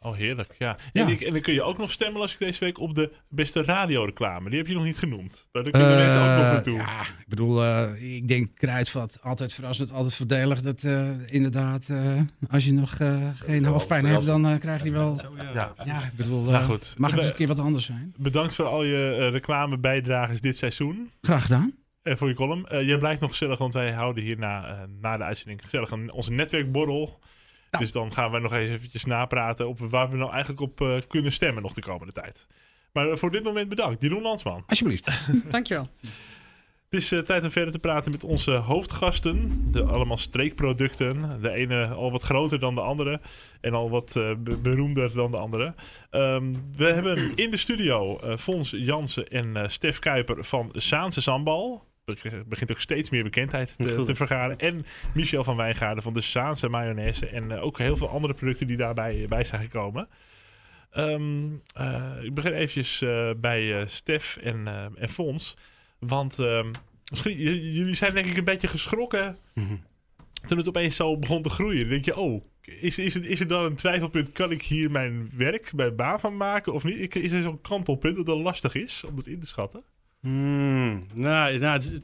[0.00, 0.76] Oh, heerlijk, ja.
[0.92, 1.00] Ja.
[1.00, 3.12] En, die- en dan kun je ook nog stemmen als ik deze week op de
[3.28, 4.48] beste radioreclame.
[4.48, 5.48] Die heb je nog niet genoemd.
[5.52, 6.76] Maar daar kunnen mensen ook nog naartoe.
[6.76, 10.60] Ja, ik bedoel, eh, ik denk kruidvat, altijd verrassend, altijd voordelig.
[10.60, 15.20] Dat eh, inderdaad, eh, als je nog eh, geen hoofdpijn hebt, dan krijg je wel...
[15.54, 15.74] Ja.
[15.84, 16.94] Ja, ik bedoel, Nou goed.
[16.98, 18.14] mag het eens een keer wat anders zijn?
[18.18, 21.10] Bedankt voor al je eh, reclamebijdragers dit seizoen.
[21.20, 21.74] Graag gedaan.
[22.02, 22.66] En voor je column.
[22.70, 26.12] Jij blijft nog gezellig, want wij houden hier na, eh, na de uitzending gezellig een,
[26.12, 27.18] onze netwerkborrel.
[27.78, 27.82] Ja.
[27.82, 30.96] Dus dan gaan we nog eens eventjes napraten op waar we nou eigenlijk op eh,
[31.08, 32.46] kunnen stemmen nog de komende tijd.
[32.92, 34.02] Maar eh, voor dit moment bedankt.
[34.02, 34.64] Jeroen Landsman.
[34.66, 35.10] Alsjeblieft.
[35.50, 35.88] Dankjewel.
[36.90, 39.66] Het is eh, tijd om verder te praten met onze hoofdgasten.
[39.72, 41.42] De allemaal streekproducten.
[41.42, 43.20] De ene al wat groter dan de andere.
[43.60, 45.74] En al wat eh, be- beroemder dan de andere.
[46.10, 51.20] Ehm, we hebben in de studio eh, Fons Jansen en eh, Stef Kuiper van Saanse
[51.22, 51.84] Sambal.
[52.14, 54.58] Be- begint ook steeds meer bekendheid te, te vergaren.
[54.58, 57.26] En Michel van Wijngaarden van de Saanse mayonaise.
[57.26, 60.08] En eh, ook heel veel andere producten die daarbij bij zijn gekomen.
[60.90, 65.56] Ehm, eh, ik begin eventjes eh, bij eh, Stef en, eh, en Fons.
[65.98, 66.70] Want ehm,
[67.10, 67.36] misschien,
[67.72, 69.36] jullie zijn denk ik een beetje geschrokken
[70.46, 71.80] toen het opeens zo begon te groeien.
[71.80, 72.44] Dan denk je, oh,
[72.80, 74.32] is, is, het, is het dan een twijfelpunt?
[74.32, 77.00] Kan ik hier mijn werk, mijn baan van maken of niet?
[77.00, 79.82] Ik- Is er zo'n kantelpunt dat het lastig is om dat in te schatten?
[80.30, 82.02] Hmm, nou, nou op een gegeven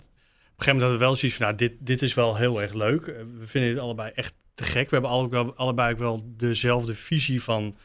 [0.56, 3.06] moment hadden we wel zoiets van, nou, dit, dit is wel heel erg leuk.
[3.06, 4.90] Eh, We vinden het allebei echt te gek.
[4.90, 7.76] We hebben alle- allebei ook wel dezelfde visie van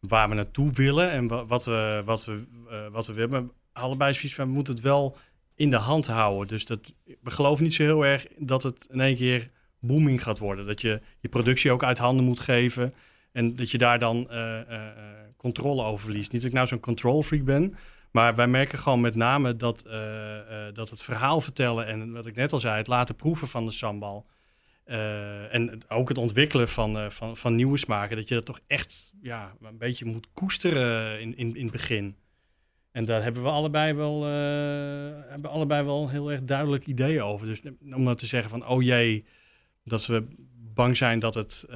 [0.00, 3.30] waar we naartoe willen en wa- wat we, wat we, eh, wat we willen.
[3.30, 5.16] Maar allebei zoiets van, we moeten het wel
[5.54, 6.48] in de hand houden.
[6.48, 9.50] Dus dat, we geloven niet zo heel erg dat het in één keer
[9.80, 10.66] booming gaat worden.
[10.66, 12.92] Dat je je productie ook uit handen moet geven
[13.32, 14.60] en dat je daar dan eh,
[15.36, 16.32] controle over verliest.
[16.32, 17.74] Niet dat ik nou zo'n control freak ben,
[18.12, 22.26] maar wij merken gewoon met name dat, eh, eh, dat het verhaal vertellen en wat
[22.26, 24.26] ik net al zei, het laten proeven van de sambal.
[24.84, 29.12] eh, en ook het ontwikkelen van, van, van nieuwe smaken, dat je dat toch echt
[29.20, 32.16] ja, een beetje moet koesteren in, in, in het begin.
[32.90, 34.22] En daar hebben we allebei wel,
[35.28, 37.46] hebben allebei wel heel erg duidelijk idee over.
[37.46, 37.60] Dus
[37.94, 39.24] om nou te zeggen van, oh jee,
[39.84, 40.24] dat we
[40.74, 41.66] bang zijn dat het,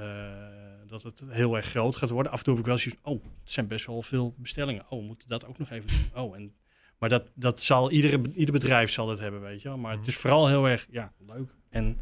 [0.86, 2.32] dat het heel erg groot gaat worden.
[2.32, 4.84] Af en toe heb ik wel zoiets oh, het zijn best wel veel bestellingen.
[4.88, 6.22] Oh, we moeten dat ook nog even doen.
[6.22, 6.54] Oh, en,
[6.98, 9.78] maar dat, dat zal iedere, ieder bedrijf zal dat hebben, weet je wel.
[9.78, 12.00] Maar het is vooral heel erg ja, leuk en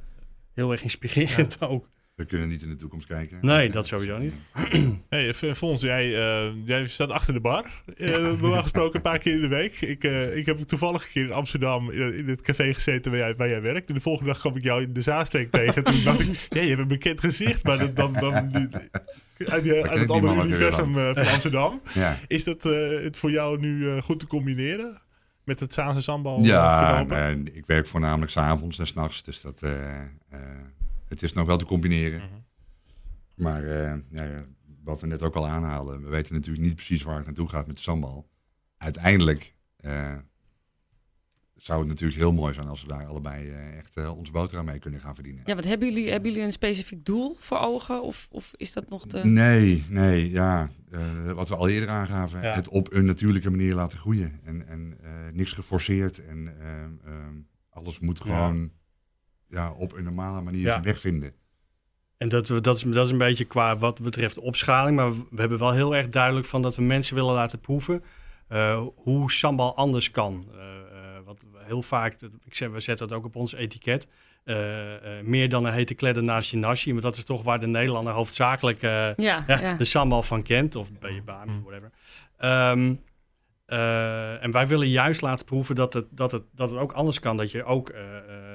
[0.53, 1.89] heel erg inspirerend ook.
[2.15, 3.39] We kunnen niet in de toekomst kijken.
[3.41, 4.35] Nee, dat sowieso niet.
[5.09, 6.15] Hey, Fons, jij,
[6.47, 7.83] eh, jij staat achter de bar.
[7.97, 9.81] Eh, normaal gesproken een paar keer in de week.
[9.81, 13.21] Ik, eh, ik heb toevallig een keer in Amsterdam in, in het café gezeten waar
[13.21, 13.89] jij, waar jij werkt.
[13.89, 15.85] En de volgende dag kwam ik jou in de Zaanstreek tegen.
[15.85, 17.65] Toen dacht ik, ja, je hebt een bekend gezicht.
[17.65, 18.69] Maar dat, dan, dan, die-
[19.49, 21.81] uit, die- uit kent het andere universum van Amsterdam.
[21.95, 24.99] Ja, Is dat eh, het voor jou nu eh, goed te combineren?
[25.45, 26.39] Met het Zaanse sambal?
[26.39, 29.23] eh, ja nee, ik werk voornamelijk s'avonds en s'nachts.
[29.23, 30.41] Dus dat, eh, eh,
[31.09, 32.21] het is nog wel te combineren.
[32.21, 32.33] Mhm.
[33.35, 34.45] Maar eh, ja,
[34.85, 37.67] wat we net ook al aanhalen, we weten natuurlijk niet precies waar het naartoe gaat
[37.67, 38.29] met de sambal.
[38.77, 40.17] Uiteindelijk eh,
[41.55, 44.65] zou het natuurlijk heel mooi zijn als we daar allebei eh, echt eh, onze boterham
[44.65, 45.43] mee kunnen gaan verdienen.
[45.47, 48.03] Ja, wat hebben jullie, hebben jullie een specifiek doel voor ogen?
[48.03, 49.25] Of, of is dat nog te...
[49.27, 50.71] Nee, nee, ja.
[50.91, 52.55] eh, wat we al eerder aangaven, Ja.
[52.55, 54.41] het op een natuurlijke manier laten groeien.
[54.43, 56.25] En, en eh, niks geforceerd.
[56.27, 57.35] En ehm, ehm,
[57.71, 58.25] alles moet Ja.
[58.25, 58.71] gewoon
[59.55, 59.73] ja.
[59.73, 60.71] op een normale manier Ja.
[60.71, 61.33] zijn weg vinden.
[62.17, 64.97] En dat, we- dat, is, dat is een beetje qua wat betreft opschaling.
[64.97, 68.03] Maar we hebben wel heel erg duidelijk van dat we mensen willen laten proeven
[68.49, 70.47] eh, hoe sambal anders kan.
[70.53, 74.07] Eh, eh, wat we heel vaak, ik zeg, we zetten dat ook op ons etiket.
[74.45, 76.93] eh, eh, meer dan een hete kledder naast je nasi.
[76.93, 79.15] Maar dat is toch waar de Nederlander hoofdzakelijk eh, Ja,
[79.47, 79.75] ja, ja.
[79.77, 80.77] de sambal van kent.
[80.77, 81.63] Of bij je baan, Mm.
[81.63, 81.91] whatever.
[82.37, 82.95] Ehm,
[83.67, 87.21] eh, en wij willen juist laten proeven dat het, dat, het, dat het ook anders
[87.21, 87.37] kan.
[87.37, 88.54] Dat je ook eh, eh, eh,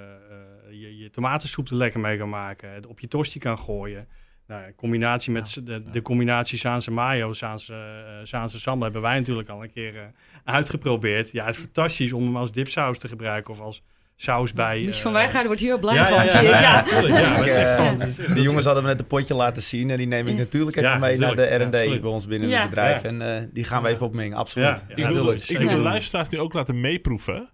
[1.09, 2.73] je, tomatensoep er lekker mee kan maken.
[2.73, 4.05] het Op je tosti kan gooien.
[4.47, 9.17] Nou, in combinatie met de, de combinatie Zaanse mayo, Zaanse, eh, Zaanse sambal hebben wij
[9.17, 10.01] natuurlijk al een keer eh,
[10.43, 11.31] uitgeprobeerd.
[11.31, 13.81] Ja, het is fantastisch om hem als dipsaus te gebruiken of als
[14.15, 14.81] saus bij...
[14.81, 16.43] Mies eh, van Wijngaarden wordt hier heel blij ja, van.
[16.43, 18.33] ja, ja, natuurlijk.
[18.33, 20.89] De jongens hadden me net een potje laten zien en die neem ik natuurlijk even
[20.89, 22.59] Ja, mee naar de Ja, R&D bij ons binnen Ja.
[22.59, 23.01] het bedrijf.
[23.01, 23.07] Ja.
[23.07, 24.65] En eh, die gaan we even opmengen, absoluut.
[24.65, 27.49] Ja, Ja, ja, Ik wil, ik wil de luisteraars nu ook laten meeproeven.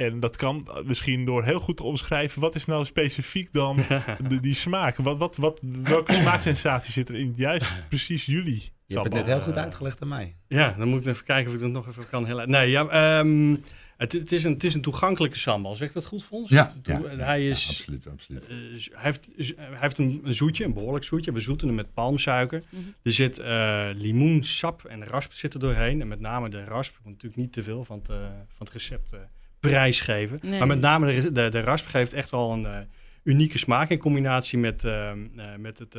[0.00, 2.40] En dat kan misschien door heel goed te omschrijven.
[2.40, 3.76] Wat is nou specifiek dan
[4.28, 4.96] de, die smaak?
[4.96, 9.26] Wat, wat, wat, welke smaaksensatie zit er in juist precies jullie Je hebt het net
[9.26, 10.36] heel goed uitgelegd aan mij.
[10.48, 12.50] Ja, dan moet ik even kijken of ik dat nog even kan hellen.
[12.50, 13.56] Nee, ja, ehm,
[13.96, 15.76] het, het, is een, het is een toegankelijke sambal.
[15.76, 16.26] Zeg ik dat goed?
[16.46, 17.68] Ja, Toe- ja, hij Ja, is...
[17.68, 18.46] absoluut, absoluut.
[18.48, 18.56] eh,
[18.92, 21.32] hij heeft, hij heeft een, een zoetje, een behoorlijk zoetje.
[21.32, 22.62] We zoeten hem met palmsuiker.
[22.68, 22.82] Mhm.
[23.02, 26.00] Er zit eh, limoensap en rasp zit er doorheen.
[26.00, 28.16] En met name de rasp, natuurlijk niet te veel van het, eh,
[28.56, 29.20] van het recept eh,
[29.60, 30.38] prijsgeven.
[30.40, 30.58] Nee.
[30.58, 32.78] Maar met name de, de, de rasp geeft echt wel een eh,
[33.22, 35.16] unieke smaak in combinatie met, eh, eh,
[35.56, 35.98] met, het,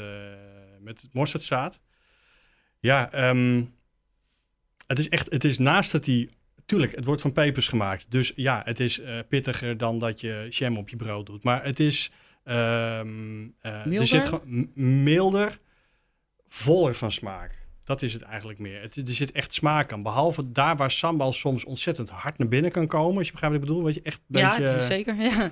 [0.80, 1.80] met het mosterdzaad.
[2.80, 3.64] Ja, ehm,
[4.88, 6.30] het is echt, het is naast dat hij,
[6.66, 8.12] tuurlijk, het wordt van pepers gemaakt.
[8.12, 11.44] Dus ja, het is pittiger dan dat je jam op je brood doet.
[11.44, 12.12] Maar het is,
[12.44, 14.72] ehm, eh, er zit gewoon
[15.04, 15.58] milder,
[16.48, 17.61] voller van smaak.
[17.84, 18.82] Dat is het eigenlijk meer.
[18.82, 20.04] Het, er zit echt smaak aan.
[20.04, 23.18] Behalve daar waar sambal soms ontzettend hard naar binnen kan komen.
[23.18, 23.86] Als je begrijpt wat ik bedoel.
[23.86, 24.64] Weet je, echt een Ja, beetje...
[24.72, 25.16] het is zeker.
[25.22, 25.52] Ja.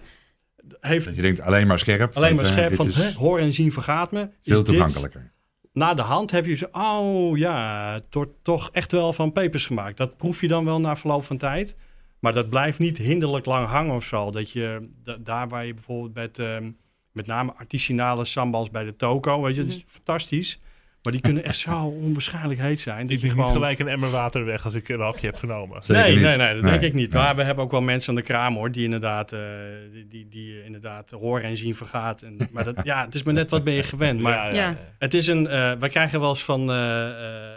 [0.79, 2.15] heeft Dat je denkt alleen maar scherp.
[2.15, 4.21] alleen maar eh, scherp van hè, hoor en zien vergaat me.
[4.21, 5.31] Is Veel toegankelijker.
[5.73, 9.65] Na de hand heb je zo, oh ja, het wordt toch echt wel van pepers
[9.65, 9.97] gemaakt.
[9.97, 11.75] Dat proef je dan wel na verloop van tijd.
[12.19, 14.31] Maar dat blijft niet hinderlijk lang hangen of zo.
[14.31, 16.71] Dat je da- daar waar je bijvoorbeeld met, ehm,
[17.11, 20.57] met name artisanale sambals bij de toko, weet je, dat is fantastisch.
[21.03, 22.97] Maar die kunnen echt zo onwaarschijnlijk heet zijn.
[23.01, 25.25] dat Ik je drink niet gewoon- gelijk een emmer water weg als ik een hapje
[25.27, 25.83] heb genomen.
[25.83, 26.23] Zeker nee, niet.
[26.23, 27.13] nee, nee, dat Nee, denk ik niet.
[27.13, 27.21] nee.
[27.23, 29.39] Maar we hebben ook wel mensen aan de kraam hoor, die inderdaad, eh,
[29.91, 32.21] die, die, die eh, inderdaad horen en zien vergaat.
[32.21, 34.19] En, maar dat, ja, het is maar net wat ben je gewend.
[34.21, 34.69] Maar Ja, ja, Ja.
[34.69, 34.77] ja.
[34.99, 36.75] het is een, eh wij krijgen wel eens van, eh,
[37.09, 37.51] eh, eh,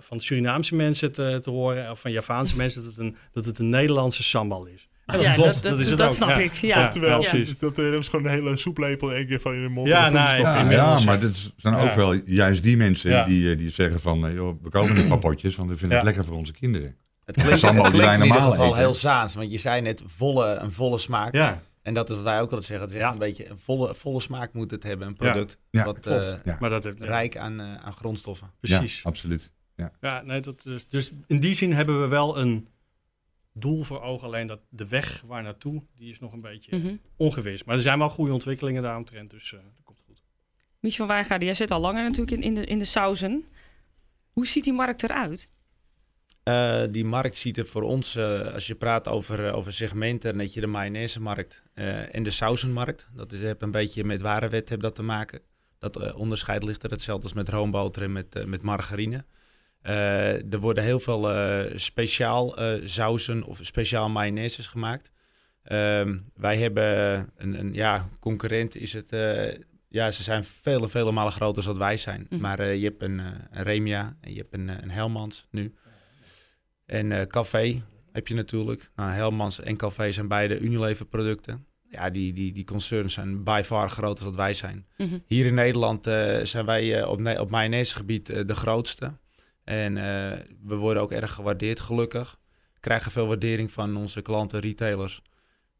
[0.00, 3.58] van Surinaamse mensen te, te horen, of van Javaanse mensen, dat het een, dat het
[3.58, 4.87] een Nederlandse sambal is.
[5.08, 6.14] En Ja, klopt, dat, dat, is het dat ook.
[6.14, 6.36] snap ja.
[6.36, 6.52] ik.
[6.52, 6.80] Ja.
[6.86, 7.58] Oftewel, ja, precies.
[7.58, 9.88] dat, dat is gewoon een hele soeplepel één keer van in de mond.
[9.88, 11.80] Ja, je Ja, maar dit zijn Ja.
[11.80, 13.24] ook wel juist die mensen Ja.
[13.24, 14.26] die, eh, die zeggen van...
[14.26, 16.04] eh, joh, we kopen een paar potjes, want we vinden Ja.
[16.04, 16.96] het lekker voor onze kinderen.
[17.24, 18.78] Het klinkt, het klinkt wij in ieder normaal geval eten.
[18.78, 19.34] heel Zaans.
[19.34, 21.34] Want je zei net volle, een volle smaak.
[21.34, 22.86] Ja, En dat is wat wij ook altijd zeggen.
[22.86, 23.12] Het is echt Ja.
[23.14, 25.06] een beetje een volle, volle smaak moet het hebben.
[25.06, 26.28] Een product Ja, wat klopt.
[26.28, 26.56] eh, Ja.
[26.60, 27.00] maar dat heeft...
[27.00, 28.50] rijk aan, aan grondstoffen.
[28.60, 28.96] Precies.
[28.96, 29.50] Ja, absoluut.
[30.00, 32.68] Ja, nee, dat is, dus in die zin hebben we wel een
[33.58, 34.26] doel voor ogen.
[34.26, 36.94] Alleen dat de weg waar naartoe, die is nog een beetje Mhm.
[37.16, 37.64] ongewis.
[37.64, 40.22] Maar er zijn wel goede ontwikkelingen daaromtrent, dus eh, dat komt goed.
[40.80, 43.44] Mies van Wijngaarden, jij zit al langer natuurlijk in, in, de, in de sauzen.
[44.32, 45.50] Hoe ziet die markt eruit?
[46.42, 50.54] Eh, die markt ziet er voor ons, eh, als je praat over, over segmenten, net
[50.54, 53.08] je de mayonaise-markt eh, en de sausenmarkt.
[53.14, 55.40] Dat is, heb een beetje met warenwet heb dat te maken.
[55.78, 59.24] Dat onderscheid ligt er hetzelfde als met roomboter en met, met margarine.
[59.82, 65.10] Eh, er worden heel veel eh, speciaal eh sausen of speciaal mayonaises gemaakt.
[65.62, 66.84] Ehm, wij hebben
[67.36, 69.10] een, een ja, concurrent is het.
[69.88, 72.26] ja, ze zijn vele, vele malen groter dan wij zijn.
[72.30, 72.40] Mhm.
[72.40, 73.18] Maar je hebt een,
[73.50, 75.74] een Remia en je hebt een, een Helmans nu.
[76.86, 78.90] En Café heb je natuurlijk.
[78.96, 81.66] Nou, Helmans en Café zijn beide Unilever producten.
[81.90, 84.86] Ja, die, die, die concerns zijn by far groter dan wij zijn.
[84.96, 85.18] Mhm.
[85.26, 86.04] Hier in Nederland
[86.42, 89.12] zijn wij op, op mayonaise gebied de grootste.
[89.68, 92.38] En eh, we worden ook erg gewaardeerd, gelukkig.
[92.80, 95.22] Krijgen veel waardering van onze klanten, retailers.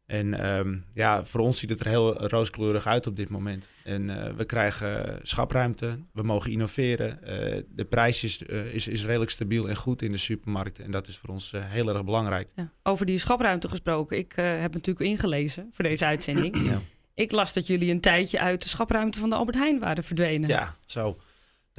[0.05, 3.67] En ehm, ja, voor ons ziet het er heel rooskleurig uit op dit moment.
[3.83, 7.23] En eh, we krijgen schapruimte, we mogen innoveren.
[7.23, 10.79] Eh, de prijs is, is, is redelijk stabiel en goed in de supermarkt.
[10.79, 12.49] En dat is voor ons heel erg belangrijk.
[12.55, 12.71] Ja.
[12.83, 14.17] Over die schapruimte gesproken.
[14.17, 16.65] Ik heb natuurlijk ingelezen voor deze uitzending.
[16.65, 16.81] Ja.
[17.13, 20.49] Ik las dat jullie een tijdje uit de schapruimte van de Albert Heijn waren verdwenen.
[20.49, 21.17] Ja, zo.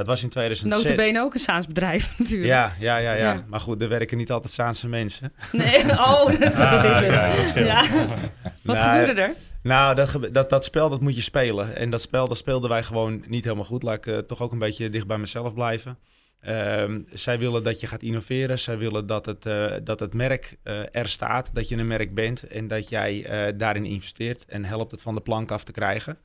[0.01, 0.83] Dat was in 2006.
[0.83, 2.49] Notabene ook een Saans bedrijf natuurlijk.
[2.49, 3.45] Ja, ja, ja, ja, Ja.
[3.49, 5.33] Maar goed, er werken niet altijd Zaanse mensen.
[5.53, 7.11] Nee, oh, dat, dat is het.
[7.11, 7.67] ja, dat scheelt.
[7.67, 7.85] Ja.
[8.63, 9.35] Wat Nou, gebeurde er?
[9.63, 11.77] Nou, dat, dat, dat spel dat moet je spelen.
[11.77, 13.83] En dat spel dat speelden wij gewoon niet helemaal goed.
[13.83, 15.99] Laat ik eh, toch ook een beetje dicht bij mezelf blijven.
[16.41, 18.59] Ehm, zij willen dat je gaat innoveren.
[18.59, 21.55] Zij willen dat het, eh, dat het merk eh, er staat.
[21.55, 23.25] Dat je een merk bent en dat jij
[23.57, 24.45] daarin investeert.
[24.45, 26.19] En helpt het van de plank af te krijgen.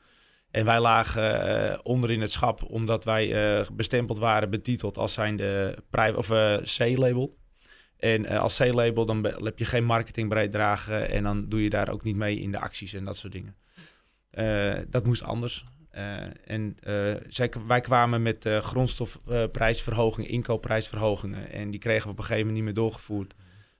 [0.56, 5.14] En wij lagen eh, onder in het schap omdat wij eh, bestempeld waren, betiteld als
[5.14, 5.78] zijnde
[6.16, 7.38] of, eh, C-label.
[7.98, 12.04] En als C-label dan heb je geen marketingbreed dragen en dan doe je daar ook
[12.04, 13.56] niet mee in de acties en dat soort dingen.
[14.90, 15.66] Dat moest anders.
[16.46, 16.78] En
[17.28, 21.52] zij, wij kwamen met grondstofprijsverhogingen, inkoopprijsverhogingen.
[21.52, 23.34] En die kregen we op een gegeven moment niet meer doorgevoerd.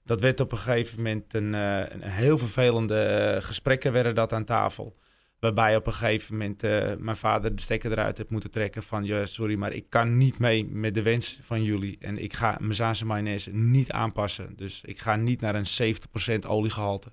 [0.04, 4.98] Dat werd op een gegeven moment een, een heel vervelende gesprekken werden dat aan tafel.
[5.46, 9.04] Waarbij op een gegeven moment eh, mijn vader de stekker eruit heeft moeten trekken van...
[9.04, 11.98] Ja, sorry, maar ik kan niet mee met de wens van jullie.
[12.00, 14.56] En ik ga mijn Zaanse mayonaise niet aanpassen.
[14.56, 15.96] Dus ik ga niet naar een
[16.36, 17.12] 70% oliegehalte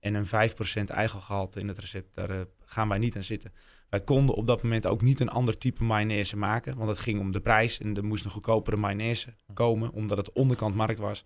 [0.00, 2.14] en een 5% eigengehalte in het recept.
[2.14, 3.52] Daar eh, gaan wij niet aan zitten.
[3.88, 6.76] Wij konden op dat moment ook niet een ander type mayonaise maken.
[6.76, 9.92] Want het ging om de prijs en er moest een goedkopere mayonaise komen.
[9.92, 11.22] Omdat het onderkant markt was.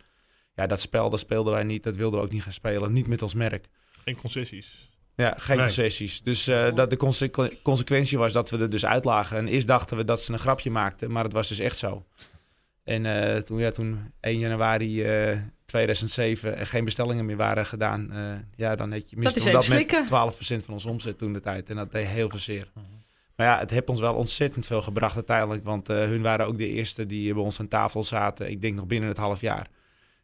[0.54, 1.82] Ja, dat spel dat speelden wij niet.
[1.82, 2.92] Dat wilden we ook niet gaan spelen.
[2.92, 3.68] Niet met ons merk.
[4.04, 4.97] Geen concessies.
[5.24, 5.66] Ja, geen Nee.
[5.66, 6.22] concessies.
[6.22, 7.30] Dus eh, dat de conse-
[7.62, 9.36] consequentie was dat we er dus uitlagen.
[9.36, 12.04] En eerst dachten we dat ze een grapje maakten, maar het was dus echt zo.
[12.84, 18.12] En eh, toen, ja, toen 1 januari eh, 2007 er geen bestellingen meer waren gedaan,
[18.12, 18.18] eh,
[18.56, 21.70] ja, dan had je Dat miste dat met 12% van onze omzet toen de tijd.
[21.70, 22.68] En dat deed heel veel zeer.
[23.36, 25.64] Maar ja, het heeft ons wel ontzettend veel gebracht uiteindelijk.
[25.64, 28.50] Want eh, hun waren ook de eerste die bij ons aan tafel zaten.
[28.50, 29.66] Ik denk nog binnen het half jaar.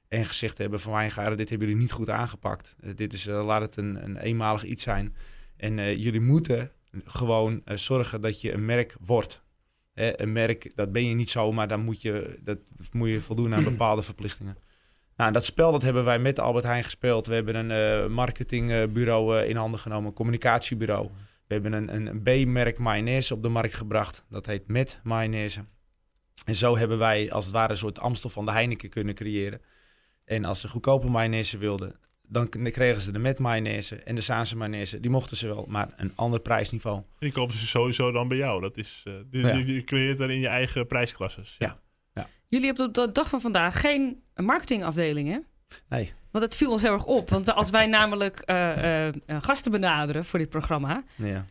[0.09, 2.77] En gezegd hebben van Wijngaarden, dit hebben jullie niet goed aangepakt.
[2.81, 5.15] Eh, dit is, eh, laat het een, een eenmalig iets zijn.
[5.57, 6.73] En eh, jullie moeten
[7.05, 9.43] gewoon zorgen dat je een merk wordt.
[9.95, 11.69] Een merk, dat ben je niet zomaar.
[11.69, 12.59] Dan moet je, dat
[12.93, 14.57] moet je voldoen aan bepaalde verplichtingen.
[15.17, 17.27] Nou, dat spel dat hebben wij met Albert Heijn gespeeld.
[17.27, 21.11] We hebben een marketingbureau in handen genomen, een communicatiebureau.
[21.47, 24.25] We hebben een, een, een B-merk mayonaise op de markt gebracht.
[24.29, 25.65] Dat heet Met Mayonaise.
[26.45, 29.61] En zo hebben wij als het ware een soort Amstel van de Heineken kunnen creëren.
[30.25, 31.97] En als ze goedkope mayonaise wilden,
[32.29, 35.01] dan kregen ze de Met Mayonaise en de Zaanse Mayonaise.
[35.01, 37.03] Die mochten ze wel, maar een ander prijsniveau.
[37.19, 38.61] Die kopen ze sowieso dan bij jou.
[38.61, 39.53] Dat is, eh, die, Ja.
[39.53, 41.57] die- je creëert dan in je eigen prijsklasses.
[41.59, 41.83] Ja.
[42.49, 45.39] Jullie hebben op de dag van vandaag geen marketingafdeling, hè?
[45.89, 46.13] Nee.
[46.31, 47.29] Want dat viel ons heel erg op.
[47.31, 51.03] Want als wij namelijk eh, eh, gasten benaderen voor dit programma...
[51.15, 51.47] Ja.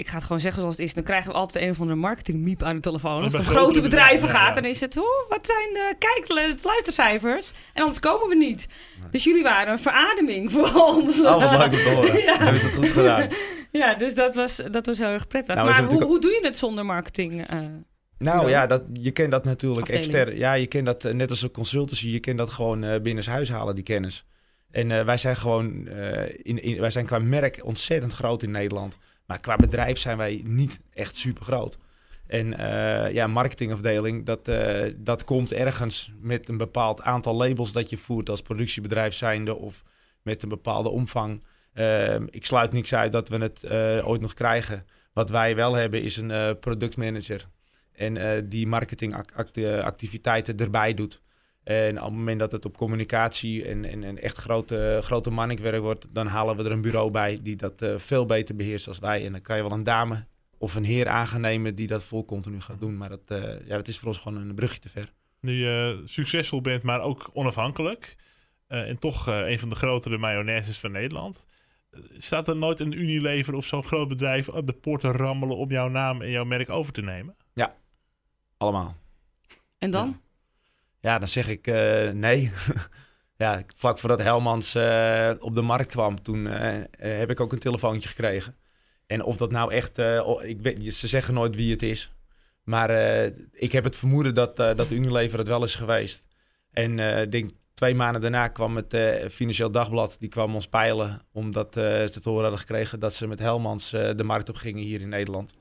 [0.00, 1.98] Ik ga het gewoon zeggen zoals het is, dan krijgen we altijd een of andere
[1.98, 3.22] marketingmiep aan de telefoon.
[3.22, 6.28] Als het om grote bedrijven gaat, ja, dan is het, hoe, wat zijn de kijk,
[6.62, 7.52] luistercijfers?
[7.74, 8.68] En anders komen we niet.
[9.10, 11.20] Dus jullie waren een verademing voor ons.
[11.24, 12.18] Oh, wat leuk om te horen.
[12.30, 12.36] Ja.
[12.36, 13.28] Hebben ze het goed gedaan.
[13.72, 15.54] Ja, dus dat was, dat was heel erg prettig.
[15.54, 17.46] Nou, maar hoe, natuurlijk hoe doe je het zonder marketing?
[17.46, 17.58] eh?
[18.18, 20.36] Nou ja, dat, je kent dat natuurlijk extern.
[20.36, 22.08] Ja, je kent dat eh, net als een consultancy.
[22.08, 24.24] Je kent dat gewoon eh binnenshuis halen, die kennis.
[24.70, 28.50] En eh, wij zijn gewoon, eh, in, in, wij zijn qua merk ontzettend groot in
[28.50, 28.98] Nederland.
[29.30, 31.78] Maar qua bedrijf zijn wij niet echt super groot.
[32.26, 37.90] En eh, ja, marketingafdeling, dat, eh, dat komt ergens met een bepaald aantal labels dat
[37.90, 39.82] je voert als productiebedrijf zijnde of
[40.22, 41.44] met een bepaalde omvang.
[41.72, 44.86] Eh, ik sluit niks uit dat we het eh, ooit nog krijgen.
[45.12, 47.48] Wat wij wel hebben is een productmanager.
[47.92, 51.20] En die marketingactiviteiten erbij doet.
[51.70, 55.80] En op het moment dat het op communicatie en, en, en echt grote, grote manningwerk
[55.82, 58.98] wordt, dan halen we er een bureau bij die dat eh, veel beter beheerst als
[58.98, 59.26] wij.
[59.26, 60.26] En dan kan je wel een dame
[60.58, 62.96] of een heer aangenemen die dat vol continu gaat doen.
[62.96, 65.12] Maar dat, eh, ja, dat is voor ons gewoon een brugje te ver.
[65.40, 68.16] Nu je succesvol bent, maar ook onafhankelijk.
[68.66, 71.46] eh, en toch eh, een van de grotere mayonaises van Nederland.
[72.16, 75.70] Staat er nooit een Unilever of zo'n groot bedrijf op de poort te rammelen om
[75.70, 77.36] jouw naam en jouw merk over te nemen?
[78.56, 78.96] Allemaal.
[79.78, 80.08] en dan?
[80.08, 80.29] Ja.
[81.00, 82.52] Ja, dan zeg ik eh, nee.
[83.36, 87.58] ja, vlak voordat Helmans eh, op de markt kwam, toen eh, heb ik ook een
[87.58, 88.56] telefoontje gekregen.
[89.06, 89.98] En of dat nou echt,
[90.42, 92.12] ik weet, ze zeggen nooit wie het is.
[92.64, 92.90] Maar
[93.52, 96.24] ik heb het vermoeden dat, dat Unilever het wel is geweest.
[96.72, 98.96] En ik denk twee maanden daarna kwam het
[99.32, 101.22] Financieel Dagblad, die kwam ons peilen.
[101.32, 105.00] Omdat ze te horen hadden gekregen dat ze met Helmans de markt op gingen hier
[105.00, 105.59] in Nederland.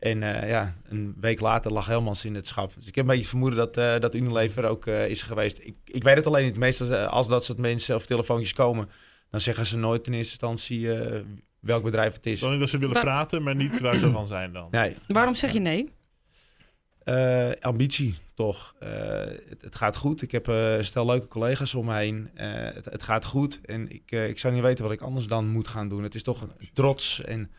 [0.00, 2.72] En eh, ja, een week later lag Helmans in het schap.
[2.76, 5.58] Dus ik heb een beetje vermoeden dat, eh, dat Unilever ook eh, is geweest.
[5.58, 6.56] Ik, ik weet het alleen niet.
[6.56, 8.88] Meestal als dat soort mensen of telefoontjes komen,
[9.30, 11.20] dan zeggen ze nooit in eerste instantie eh,
[11.60, 12.40] welk bedrijf het is.
[12.40, 14.68] Dan dat ze willen praten, maar niet waar ze van zijn dan.
[14.70, 15.90] Nee, Waarom zeg je nee?
[17.04, 18.74] Eh, ambitie, toch.
[18.78, 18.90] Eh,
[19.48, 20.22] het, het gaat goed.
[20.22, 22.30] Ik heb eh, een stel leuke collega's om me heen.
[22.34, 23.60] Eh, het, het gaat goed.
[23.64, 26.02] En ik, ik zou niet weten wat ik anders dan moet gaan doen.
[26.02, 27.22] Het is toch een trots.
[27.24, 27.50] En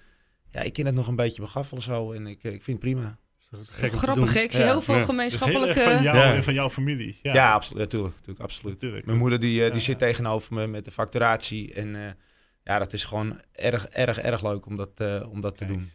[0.51, 2.11] ja, ik ken het nog een beetje begaffelen zo.
[2.11, 3.17] En ik, eh, ik vind het prima.
[3.63, 4.43] Gek Grappig, doen.
[4.43, 4.67] ik zie Ja.
[4.67, 4.99] heel veel Ja.
[4.99, 5.79] Dus heel gemeenschappelijke...
[5.79, 6.33] van jou Ja.
[6.33, 7.19] en van jouw familie.
[7.21, 7.81] Ja, Ja, absoluut.
[7.83, 8.73] Natuurlijk, natuurlijk, absoluut.
[8.73, 9.05] natuurlijk.
[9.05, 11.73] Mijn moeder die, eh, die Ja, zit tegenover me met de facturatie.
[11.73, 12.11] En eh,
[12.63, 15.91] ja, dat is gewoon erg, erg, erg leuk om dat, eh, om dat te doen.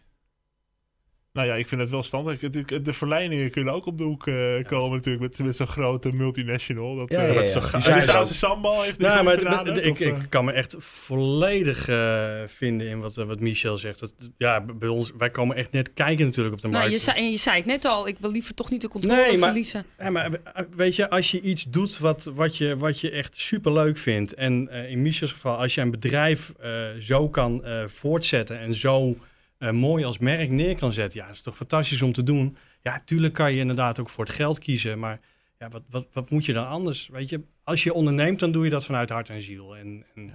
[1.37, 2.41] Nou ja, ik vind het wel standaard.
[2.85, 4.35] De verleidingen kunnen ook op de hoek eh,
[4.67, 6.97] komen natuurlijk met, met zo'n grote multinational.
[6.97, 7.41] Dat, Ja, eh, ja, ja.
[7.41, 8.25] er Zaanse ook.
[8.25, 10.23] sambal heeft dus Ja, niet maar ik, ik eh?
[10.29, 14.01] kan me echt volledig eh, vinden in wat, wat Michel zegt.
[14.01, 16.97] Dat, ja, bij ons, wij komen echt net kijken natuurlijk op de Nou, markt.
[16.97, 19.17] je zei, en je zei het net al, ik wil liever toch niet de controle
[19.17, 19.85] Nee, maar- verliezen.
[19.99, 20.31] Ja, maar
[20.77, 24.35] weet je, als je iets doet wat, wat, je, wat je echt super leuk vindt.
[24.35, 26.71] En eh, in Michels geval, als je een bedrijf eh,
[27.01, 29.17] zo kan eh, voortzetten en zo
[29.59, 31.21] eh, mooi als merk neer kan zetten.
[31.21, 32.57] Ja, dat is toch fantastisch om te doen.
[32.83, 34.99] Ja, tuurlijk kan je inderdaad ook voor het geld kiezen.
[34.99, 35.21] Maar
[35.59, 37.09] ja, wat, wat, wat moet je dan anders?
[37.13, 39.77] Weet je, als je onderneemt, dan doe je dat vanuit hart en ziel.
[39.77, 40.33] En, en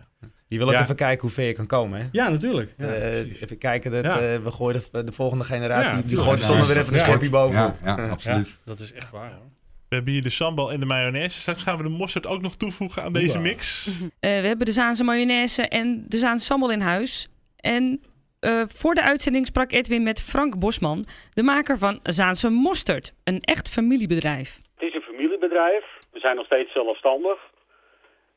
[0.47, 0.82] Je wil ook Ja.
[0.82, 2.07] even kijken hoe ver je kan komen, hè?
[2.11, 2.74] ja, natuurlijk.
[2.78, 4.19] Ja, Eh, even kijken, dat, Ja.
[4.19, 6.99] eh, we gooien de, de volgende generatie, Ja, die gooit Ja, zonder weer even een
[6.99, 7.05] ja.
[7.05, 7.59] schepje boven.
[7.59, 8.59] Ja, ja, absoluut.
[8.65, 9.32] dat is echt waar.
[9.32, 9.49] Hoor.
[9.89, 11.39] We hebben hier de sambal en de mayonaise.
[11.39, 13.88] Straks gaan we de mosterd ook nog toevoegen aan deze mix.
[13.88, 17.30] Eh, we hebben de Zaanse mayonaise en de Zaanse sambal in huis.
[17.55, 18.01] En
[18.42, 23.14] eh, voor de uitzending sprak Edwin met Frank Bosman, de maker van Zaanse Mosterd.
[23.24, 24.60] Een echt familiebedrijf.
[24.76, 25.86] Het is een familiebedrijf.
[26.12, 27.39] We zijn nog steeds zelfstandig.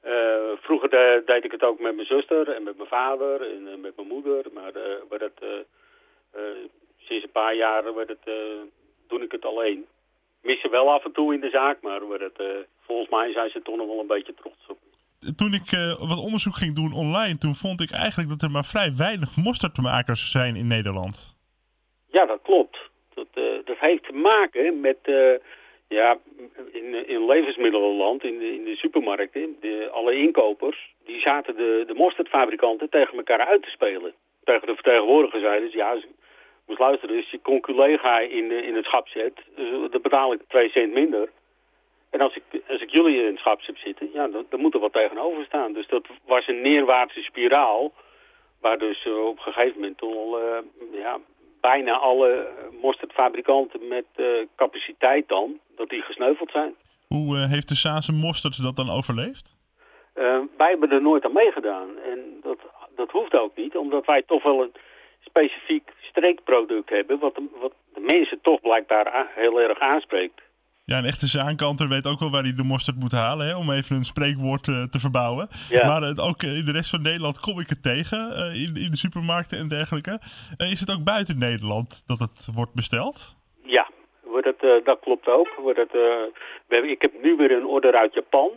[0.00, 0.12] Eh,
[0.60, 3.76] vroeger de- deed ik het ook met mijn zuster en met mijn vader en eh,
[3.78, 4.44] met mijn moeder.
[4.52, 4.72] Maar
[5.08, 5.40] werd het,
[6.98, 8.24] sinds een paar jaar werd het,
[9.08, 9.86] doe ik het alleen.
[10.42, 12.42] Missen wel af en toe in de zaak, maar het,
[12.86, 14.78] volgens mij zijn ze toch nog wel een beetje trots op.
[15.36, 18.64] Toen ik eh, wat onderzoek ging doen online, toen vond ik eigenlijk dat er maar
[18.64, 21.36] vrij weinig mosterdmakers zijn in Nederland.
[22.10, 22.78] Ja, dat klopt.
[23.14, 25.34] Dat, eh, dat heeft te maken met, eh,
[25.88, 26.18] ja,
[26.72, 31.94] in, in levensmiddelenland, in de, in de supermarkten, de, alle inkopers, die zaten de, de
[31.94, 34.12] mosterdfabrikanten tegen elkaar uit te spelen.
[34.44, 35.96] Tegen de vertegenwoordiger zeiden ze, ja,
[36.66, 39.34] moest luisteren, als je conculega in, in het schap zet,
[39.90, 41.28] dan betaal ik twee cent minder.
[42.14, 44.74] En als ik, als ik jullie in het schap heb zitten, ja, dan, dan moet
[44.74, 45.72] er wat tegenover staan.
[45.72, 47.92] Dus dat was een neerwaartse spiraal,
[48.60, 50.58] waar dus eh, op een gegeven moment al, eh,
[50.92, 51.18] ja,
[51.60, 54.04] bijna alle eh, mosterdfabrikanten met
[54.56, 56.74] capaciteit dan, dat die gesneuveld zijn.
[57.08, 59.56] Hoe heeft de Saanse mosterd dat dan overleefd?
[60.56, 61.88] Wij hebben er nooit aan meegedaan.
[61.98, 62.58] En dat,
[62.96, 64.72] dat hoeft ook niet, omdat wij toch wel een
[65.20, 70.43] specifiek streekproduct hebben, wat de, wat de mensen toch blijkbaar heel erg aanspreekt.
[70.86, 73.70] Ja, een echte zaankanter weet ook wel waar hij de mosterd moet halen, hè, om
[73.70, 75.48] even een spreekwoord eh, te verbouwen.
[75.68, 75.86] Ja.
[75.86, 78.18] Maar eh, ook eh, in de rest van Nederland kom ik het tegen,
[78.54, 80.20] in, in de supermarkten en dergelijke.
[80.56, 83.36] Is het ook buiten Nederland dat het wordt besteld?
[83.62, 83.88] Ja,
[84.22, 85.48] wordt het, dat klopt ook.
[85.62, 85.92] Wordt het,
[86.68, 88.50] we ik heb nu weer een order uit Japan.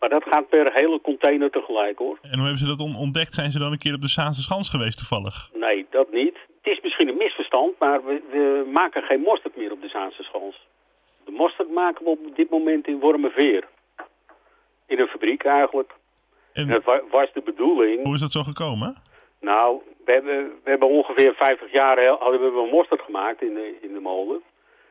[0.00, 2.18] Maar dat gaat per hele container tegelijk hoor.
[2.22, 3.34] En hoe hebben ze dat on- ontdekt?
[3.34, 5.50] Zijn ze dan een keer op de Saanse Schans geweest toevallig?
[5.54, 6.34] Nee, dat niet.
[6.62, 10.22] Het is misschien een misverstand, maar we, we maken geen mosterd meer op de Zaanse
[10.22, 10.66] schans.
[11.24, 13.64] De mosterd maken we op dit moment in Wormerveer.
[14.86, 15.92] In een fabriek eigenlijk.
[16.52, 18.02] En En het wa- was de bedoeling...
[18.04, 18.96] hoe is dat zo gekomen?
[19.40, 23.54] Nou, we hebben, we hebben ongeveer 50 jaar hè, hadden we een mosterd gemaakt in
[23.54, 24.42] de, in de molen.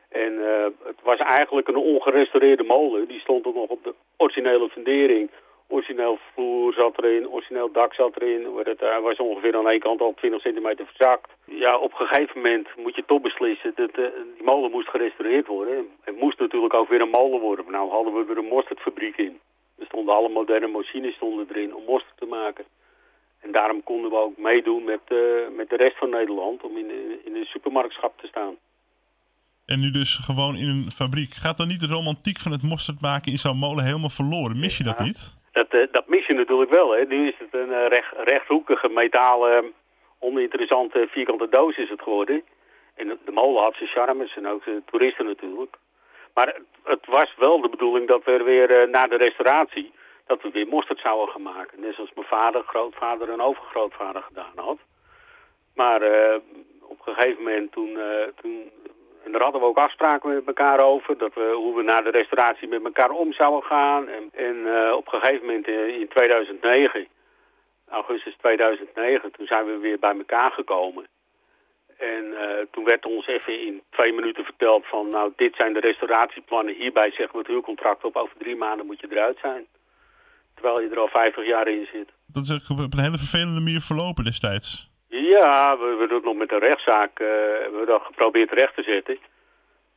[0.10, 3.08] En eh, het was eigenlijk een ongerestaureerde molen.
[3.08, 5.30] Die stond er nog op de originele fundering.
[5.78, 8.42] Origineel vloer zat erin, origineel dak zat erin.
[8.64, 11.30] Het eh, was ongeveer aan één kant al 20 centimeter verzakt.
[11.46, 14.04] Ja, op een gegeven moment moet je toch beslissen dat eh,
[14.36, 15.86] die molen moest gerestaureerd worden.
[16.02, 17.66] Het moest natuurlijk ook weer een molen worden.
[17.66, 19.40] Maar nou hadden we weer een mosterdfabriek in.
[19.80, 22.66] Er stonden alle moderne machines stonden erin om mosterd te maken.
[23.40, 25.18] En daarom konden we ook meedoen met, eh,
[25.56, 28.56] met de rest van Nederland om in de, in de supermarktschap te staan.
[29.66, 31.34] En nu dus gewoon in een fabriek.
[31.34, 34.60] Gaat dan niet de romantiek van het mosterd maken in zo'n molen helemaal verloren?
[34.60, 35.04] Mis je dat Ja.
[35.04, 35.42] niet?
[35.54, 36.92] Dat, eh, dat mis je natuurlijk wel.
[36.92, 37.06] Hè.
[37.06, 39.74] Nu is het een eh, recht, rechthoekige metalen,
[40.20, 42.44] oninteressante vierkante doos is het geworden.
[42.96, 45.76] En de, molen had zijn charmes en ook de toeristen natuurlijk.
[46.34, 49.94] Maar het, het was wel de bedoeling dat we weer eh, na de restauratie,
[50.26, 51.80] dat we weer mosterd zouden gaan maken.
[51.80, 54.78] Net zoals mijn vader, grootvader en overgrootvader gedaan had.
[55.76, 56.36] Maar eh,
[56.82, 58.72] op een gegeven moment toen, eh, toen
[59.24, 61.18] en daar hadden we ook afspraken met elkaar over.
[61.18, 64.08] Dat we, hoe we na de restauratie met elkaar om zouden gaan.
[64.08, 67.08] En, en eh, op een gegeven moment eh, in 2009,
[67.90, 71.08] augustus 2009, toen zijn we weer bij elkaar gekomen.
[71.98, 75.10] En eh, toen werd ons even in twee minuten verteld van...
[75.10, 76.76] nou, dit zijn de restauratieplannen.
[76.76, 78.16] Hierbij zeggen we het huurcontract op.
[78.16, 79.66] Over drie maanden moet je eruit zijn.
[80.54, 82.10] Terwijl je er al 50 jaar in zit.
[82.28, 84.93] Dat is op een hele vervelende manier verlopen destijds.
[85.22, 87.20] Ja, we hebben het nog met een rechtszaak
[87.62, 89.18] hebben we dat geprobeerd recht te zetten.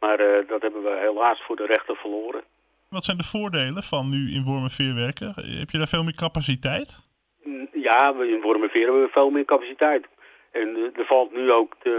[0.00, 2.42] Maar eh, dat hebben we helaas voor de rechter verloren.
[2.88, 5.32] Wat zijn de voordelen van nu in Wormerveer werken?
[5.58, 7.08] Heb je daar veel meer capaciteit?
[7.44, 10.06] Mm, Ja, we in Wormerveer hebben we veel meer capaciteit.
[10.52, 11.94] En eh, er valt nu ook te,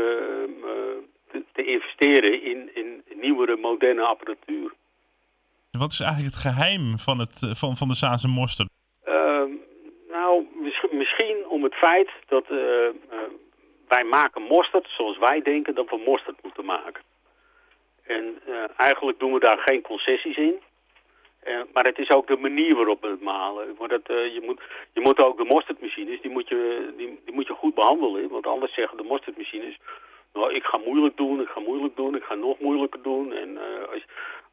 [1.32, 4.74] te, te investeren in, in nieuwere, moderne apparatuur.
[5.72, 8.28] Wat is eigenlijk het geheim van, het, van, van de Saanse?
[10.28, 12.94] Nou, mis- misschien om het feit dat eh, eh,
[13.88, 17.04] wij maken mosterd zoals wij denken dat we mosterd moeten maken.
[18.04, 20.56] En eh, eigenlijk doen we daar geen concessies in.
[21.74, 23.76] Maar het is ook de manier waarop we het malen.
[23.80, 24.62] Het, eh, je, moet,
[24.94, 28.30] je moet ook de mosterdmachines, die moet, je, die, die moet je goed behandelen.
[28.30, 29.78] Want anders zeggen de mosterdmachines,
[30.34, 33.34] nou ik ga moeilijk doen, ik ga moeilijk doen, ik ga nog moeilijker doen.
[33.34, 33.58] En
[33.92, 34.06] als,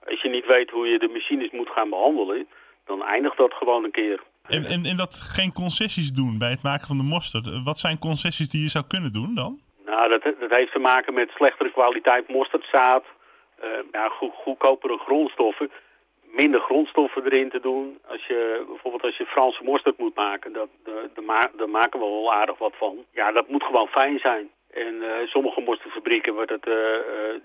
[0.06, 2.48] als je niet weet hoe je de machines moet gaan behandelen,
[2.84, 4.20] dan eindigt dat gewoon een keer.
[4.48, 7.46] En, en, en dat geen concessies doen bij het maken van de mosterd.
[7.46, 9.60] Eh, Wat zijn concessies die je zou kunnen doen dan?
[9.86, 13.04] Nou, dat, dat heeft te maken met slechtere kwaliteit mosterdzaad,
[13.60, 15.70] eh ja, goed, goedkopere grondstoffen.
[16.42, 17.98] minder grondstoffen erin te doen.
[18.08, 22.32] Als je bijvoorbeeld als je Franse mosterd moet maken, dat, daar, daar maken we wel
[22.32, 22.96] aardig wat van.
[23.12, 24.50] Ja, dat moet gewoon fijn zijn.
[24.70, 26.74] En uh, sommige mosterdfabrieken wordt het, uh,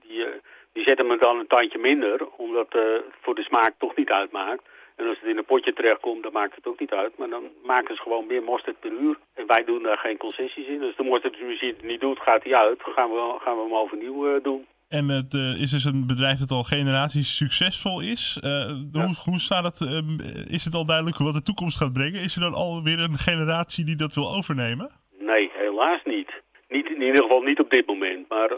[0.07, 0.25] die,
[0.73, 4.63] die zetten het dan een tandje minder, omdat het voor de smaak toch niet uitmaakt.
[4.99, 7.17] En als het in een potje terechtkomt, dan maakt het ook niet uit.
[7.17, 9.17] Maar dan maken ze gewoon meer mosterd per uur.
[9.33, 10.79] En wij doen daar geen concessies in.
[10.79, 12.79] Dus de mosterdmachine het niet doet, gaat hij uit.
[12.83, 14.65] Dan gaan we, gaan we hem overnieuw uh, doen.
[14.89, 18.39] En het uh, is dus een bedrijf dat al generaties succesvol is.
[18.43, 18.51] Uh,
[18.91, 19.05] ja.
[19.05, 19.79] hoe, hoe staat het?
[19.81, 20.17] Um,
[20.49, 22.21] is het al duidelijk wat de toekomst gaat brengen?
[22.21, 24.91] Is er dan alweer een generatie die dat wil overnemen?
[25.19, 26.31] Nee, helaas niet.
[26.69, 28.29] niet in ieder geval niet op dit moment.
[28.29, 28.51] Maar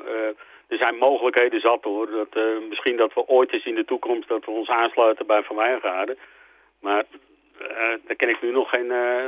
[0.72, 2.07] er zijn mogelijkheden zat hoor.
[2.11, 5.43] Dat, uh, misschien dat we ooit eens in de toekomst dat we ons aansluiten bij
[5.43, 6.17] Van Wijngaarden.
[6.80, 7.03] Maar
[7.61, 7.67] uh,
[8.05, 9.26] daar kan ik nu nog geen uh,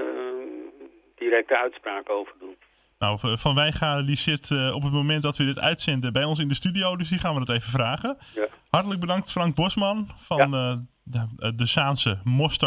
[1.15, 2.55] directe uitspraak over doen.
[2.99, 6.47] Nou, Van Wijngaarden die zit op het moment dat we dit uitzenden bij ons in
[6.47, 6.95] de studio.
[6.95, 8.17] Dus die gaan we dat even vragen.
[8.35, 8.47] Ja.
[8.69, 10.77] Hartelijk bedankt Frank Bosman van ja.
[11.03, 12.21] de, de Zaanse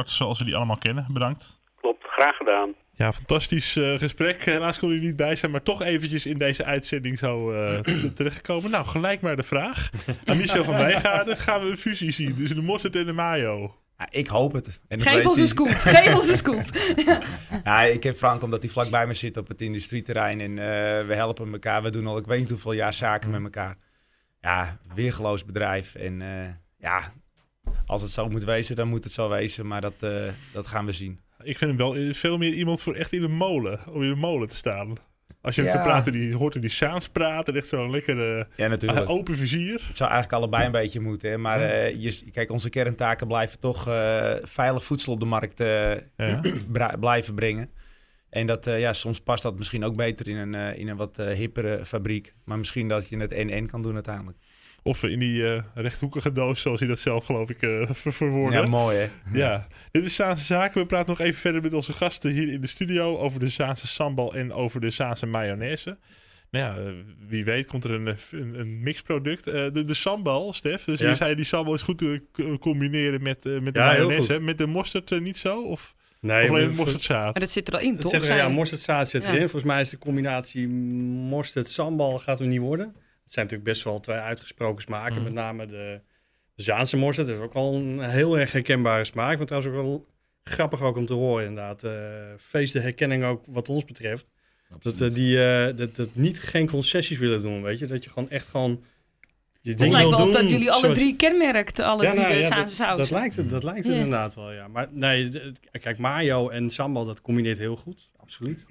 [0.05, 1.07] zoals we die allemaal kennen.
[1.13, 1.61] Bedankt.
[1.81, 2.75] Klopt, graag gedaan.
[2.99, 4.45] Ja, fantastisch uh, gesprek.
[4.45, 7.79] Helaas kon u niet bij zijn, maar toch eventjes in deze uitzending zo uh,
[8.15, 8.71] terechtgekomen.
[8.71, 9.91] Nou, gelijk maar de vraag.
[10.25, 13.77] Aan Michel van Wijngaarden, gaan we een fusie zien tussen de mosterd en de mayo?
[13.99, 14.81] Ja, ik hoop het.
[14.89, 16.65] En Geef ons een scoop, geef ons een scoop.
[17.65, 20.41] ja, ik heb Frank omdat hij vlak bij me zit op het industrieterrein.
[20.41, 20.57] En uh,
[21.07, 21.83] we helpen elkaar.
[21.83, 23.77] We doen al ik weet niet hoeveel jaar zaken met elkaar.
[24.41, 25.95] Ja, weergeloos bedrijf.
[25.95, 26.23] En
[26.79, 27.13] ja,
[27.87, 29.67] als het zo moet wezen, dan moet het zo wezen.
[29.67, 29.95] Maar dat,
[30.53, 31.21] dat gaan we zien.
[31.43, 33.81] Ik vind hem wel veel meer iemand voor echt in een molen.
[33.89, 34.97] Om in een molen te staan.
[35.41, 35.73] Als je ja.
[35.73, 37.57] hem praten, die hoort er die Saans praten.
[37.57, 39.09] Echt zo'n lekkere ja, natuurlijk.
[39.09, 39.83] open vizier.
[39.87, 41.31] Het zou eigenlijk allebei een beetje moeten.
[41.31, 41.39] Hè?
[41.39, 45.95] Maar uh, je, kijk, onze kerntaken blijven toch uh, veilig voedsel op de markt uh,
[46.17, 46.41] ja.
[47.01, 47.71] blijven brengen.
[48.31, 51.87] En dat, ja, soms past dat misschien ook beter in een, in een wat hippere
[51.87, 52.35] fabriek.
[52.45, 54.39] Maar misschien dat je het en-en kan doen uiteindelijk.
[54.87, 58.59] Of in die uh, rechthoekige doos, zoals hij dat zelf geloof ik uh, ver verwoordde.
[58.59, 59.09] Ja, mooi hè?
[59.39, 59.67] Ja.
[59.91, 60.81] Dit is Zaanse Zaken.
[60.81, 63.87] We praten nog even verder met onze gasten hier in de studio over de Zaanse
[63.87, 65.99] sambal en over de Zaanse mayonaise.
[66.51, 66.93] Nou ja,
[67.29, 69.49] wie weet komt er een, een, een mixproduct.
[69.49, 70.85] Uh, de, de sambal, Stef.
[70.85, 71.09] Dus ja.
[71.09, 72.23] je zei die sambal is goed te
[72.61, 74.41] combineren met, met de ja, mayonaise.
[74.41, 75.63] Met de mosterd niet zo?
[75.63, 77.33] Of, nee, of alleen mosterdzaad?
[77.33, 78.11] Maar dat zit er al in, toch?
[78.11, 79.41] Zit er, ja, mosterdzaad zit erin.
[79.41, 82.95] Volgens mij is de combinatie mosterd-sambal gaat er niet worden.
[83.27, 85.17] Het zijn natuurlijk best wel twee uitgesproken smaken.
[85.17, 85.23] Mm.
[85.23, 86.01] Met name de,
[86.55, 87.27] de Zaanse mosterd.
[87.27, 89.37] Dat is ook al een heel erg herkenbare smaak.
[89.37, 90.07] Maar trouwens ook wel
[90.45, 91.85] grappig ook om te horen inderdaad.
[91.85, 91.93] Uh,
[92.39, 94.31] feest de herkenning ook wat ons betreft.
[94.79, 97.87] Dat, uh, die, uh, dat, dat niet geen concessies willen doen, weet je.
[97.87, 98.85] Dat je gewoon echt gewoon...
[99.61, 100.99] Je het lijkt wel of dat jullie alle zoals...
[100.99, 102.99] drie kenmerkt, alle ja, drie nou, de ja, Zaanse saus.
[102.99, 104.05] Dat lijkt het, dat lijkt het yeah.
[104.05, 104.69] inderdaad wel, ja.
[104.69, 105.31] Maar nee,
[105.81, 108.13] kijk, mayo en sambal, dat combineert heel goed.
[108.17, 108.67] Absoluut.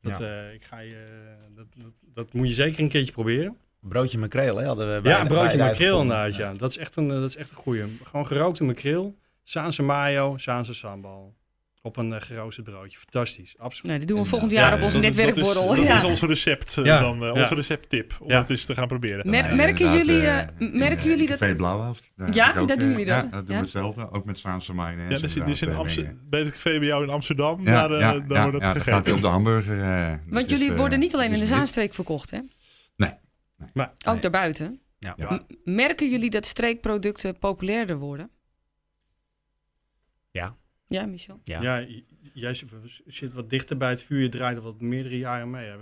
[0.00, 0.48] Dat, ja.
[0.48, 1.06] ik ga je,
[1.54, 3.56] dat, dat, dat moet je zeker een keertje proberen.
[3.88, 4.66] Broodje makreel, hè?
[4.66, 6.52] Hadden we bij, ja, een broodje makreel inderdaad, ja.
[6.52, 7.98] Dat is echt een, dat is echt een goeie.
[8.04, 11.34] Gewoon gerookte makreel, Zaanse mayo, Zaanse sambal.
[11.82, 12.98] Op een uh, geroosterd broodje.
[12.98, 13.90] Fantastisch, absoluut.
[13.90, 15.66] Nee, dat doen we volgend jaar ja, op onze netwerkborrel.
[15.66, 18.74] Dat, is, dat is onze recept, uh, dan, uh, onze recepttip, om het eens te
[18.74, 19.30] gaan proberen.
[19.30, 20.22] Mer merken jullie,
[20.72, 21.38] merken jullie dat...
[21.38, 22.12] Café Blauwhoofd.
[22.32, 23.16] Ja, dat doen jullie dan?
[23.16, 24.10] Ja, dat doen we hetzelfde.
[24.10, 25.12] Ook met Zaanse mayonaise.
[25.14, 28.18] Ja, dus, dus in Amsterdam, bij het café bij jou in Amsterdam, ja, daar, ja,
[28.18, 28.92] daar wordt het gegeten.
[28.92, 30.20] gaat hij op de hamburger.
[30.28, 32.38] Want jullie worden niet alleen in de Zaanstreek verkocht, hè?
[33.56, 33.68] Nee.
[33.74, 34.22] Maar, ook nee.
[34.22, 34.80] daarbuiten.
[34.98, 35.12] Ja.
[35.16, 35.46] Ja.
[35.64, 38.30] Merken jullie dat streekproducten populairder worden?
[40.30, 40.56] Ja.
[40.88, 41.40] Ja, Michel?
[41.44, 41.86] Ja, ja
[42.32, 42.54] jij
[43.06, 45.72] zit wat dichter bij het vuur, je draait er wat meerdere jaren mee.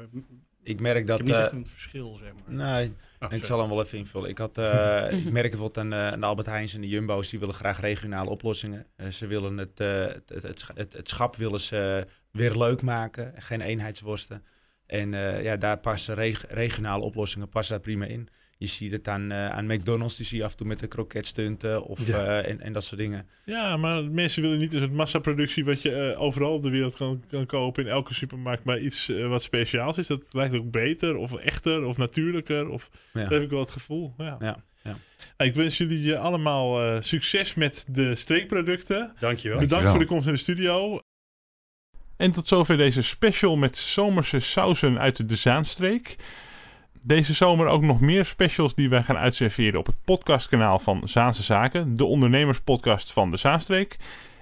[0.62, 1.20] Ik merk dat...
[1.20, 2.54] Ik heb niet echt een verschil, zeg maar.
[2.54, 4.28] Nee, oh, ik zal hem wel even invullen.
[4.30, 7.38] Ik, had, uh, ik merk bijvoorbeeld aan, uh, aan Albert Heijns en de Jumbo's, die
[7.38, 8.86] willen graag regionale oplossingen.
[8.96, 13.60] Uh, ze willen het, het, het, het, het, schap willen ze weer leuk maken, geen
[13.60, 14.44] eenheidsworsten.
[14.92, 18.28] En uh, ja, daar passen reg regionale oplossingen passen daar prima in.
[18.58, 20.86] Je ziet het aan, uh, aan McDonald's, die zie je af en toe met de
[20.86, 22.42] kroketstunten of, ja.
[22.42, 23.28] uh, en, en dat soort dingen.
[23.44, 27.24] Ja, maar mensen willen niet eens het massaproductie wat je overal op de wereld kan,
[27.30, 30.06] kan kopen in elke supermarkt, maar iets wat speciaals is.
[30.06, 32.68] Dat lijkt ook beter of echter of natuurlijker.
[32.68, 33.20] Of, ja.
[33.20, 34.14] Dat heb ik wel het gevoel.
[34.18, 34.36] Ja.
[34.40, 34.64] ja.
[34.82, 34.96] Ja.
[35.44, 39.12] Ik wens jullie allemaal succes met de streekproducten.
[39.18, 39.58] Dankjewel.
[39.58, 39.90] Bedankt Dankjewel.
[39.90, 41.00] voor de komst in de studio.
[42.22, 46.16] En tot zover deze special met zomerse sausen uit de Zaanstreek.
[47.06, 51.42] Deze zomer ook nog meer specials die wij gaan uitserveren op het podcastkanaal van Zaanse
[51.42, 53.96] Zaken, de ondernemerspodcast van de Zaanstreek.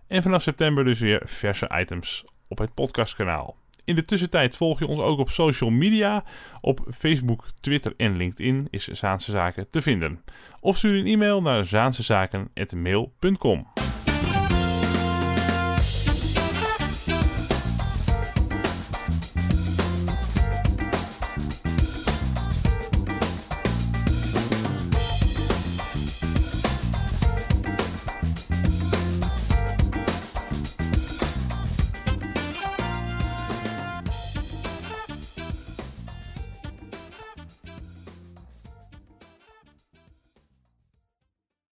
[0.07, 3.57] En vanaf september dus weer verse items op het podcastkanaal.
[3.85, 6.24] In de tussentijd volg je ons ook op social media.
[6.61, 10.22] Op Facebook, Twitter en LinkedIn is Zaanse Zaken te vinden.
[10.61, 13.66] Of stuur een e-mail naar zaansezaken.mail.com.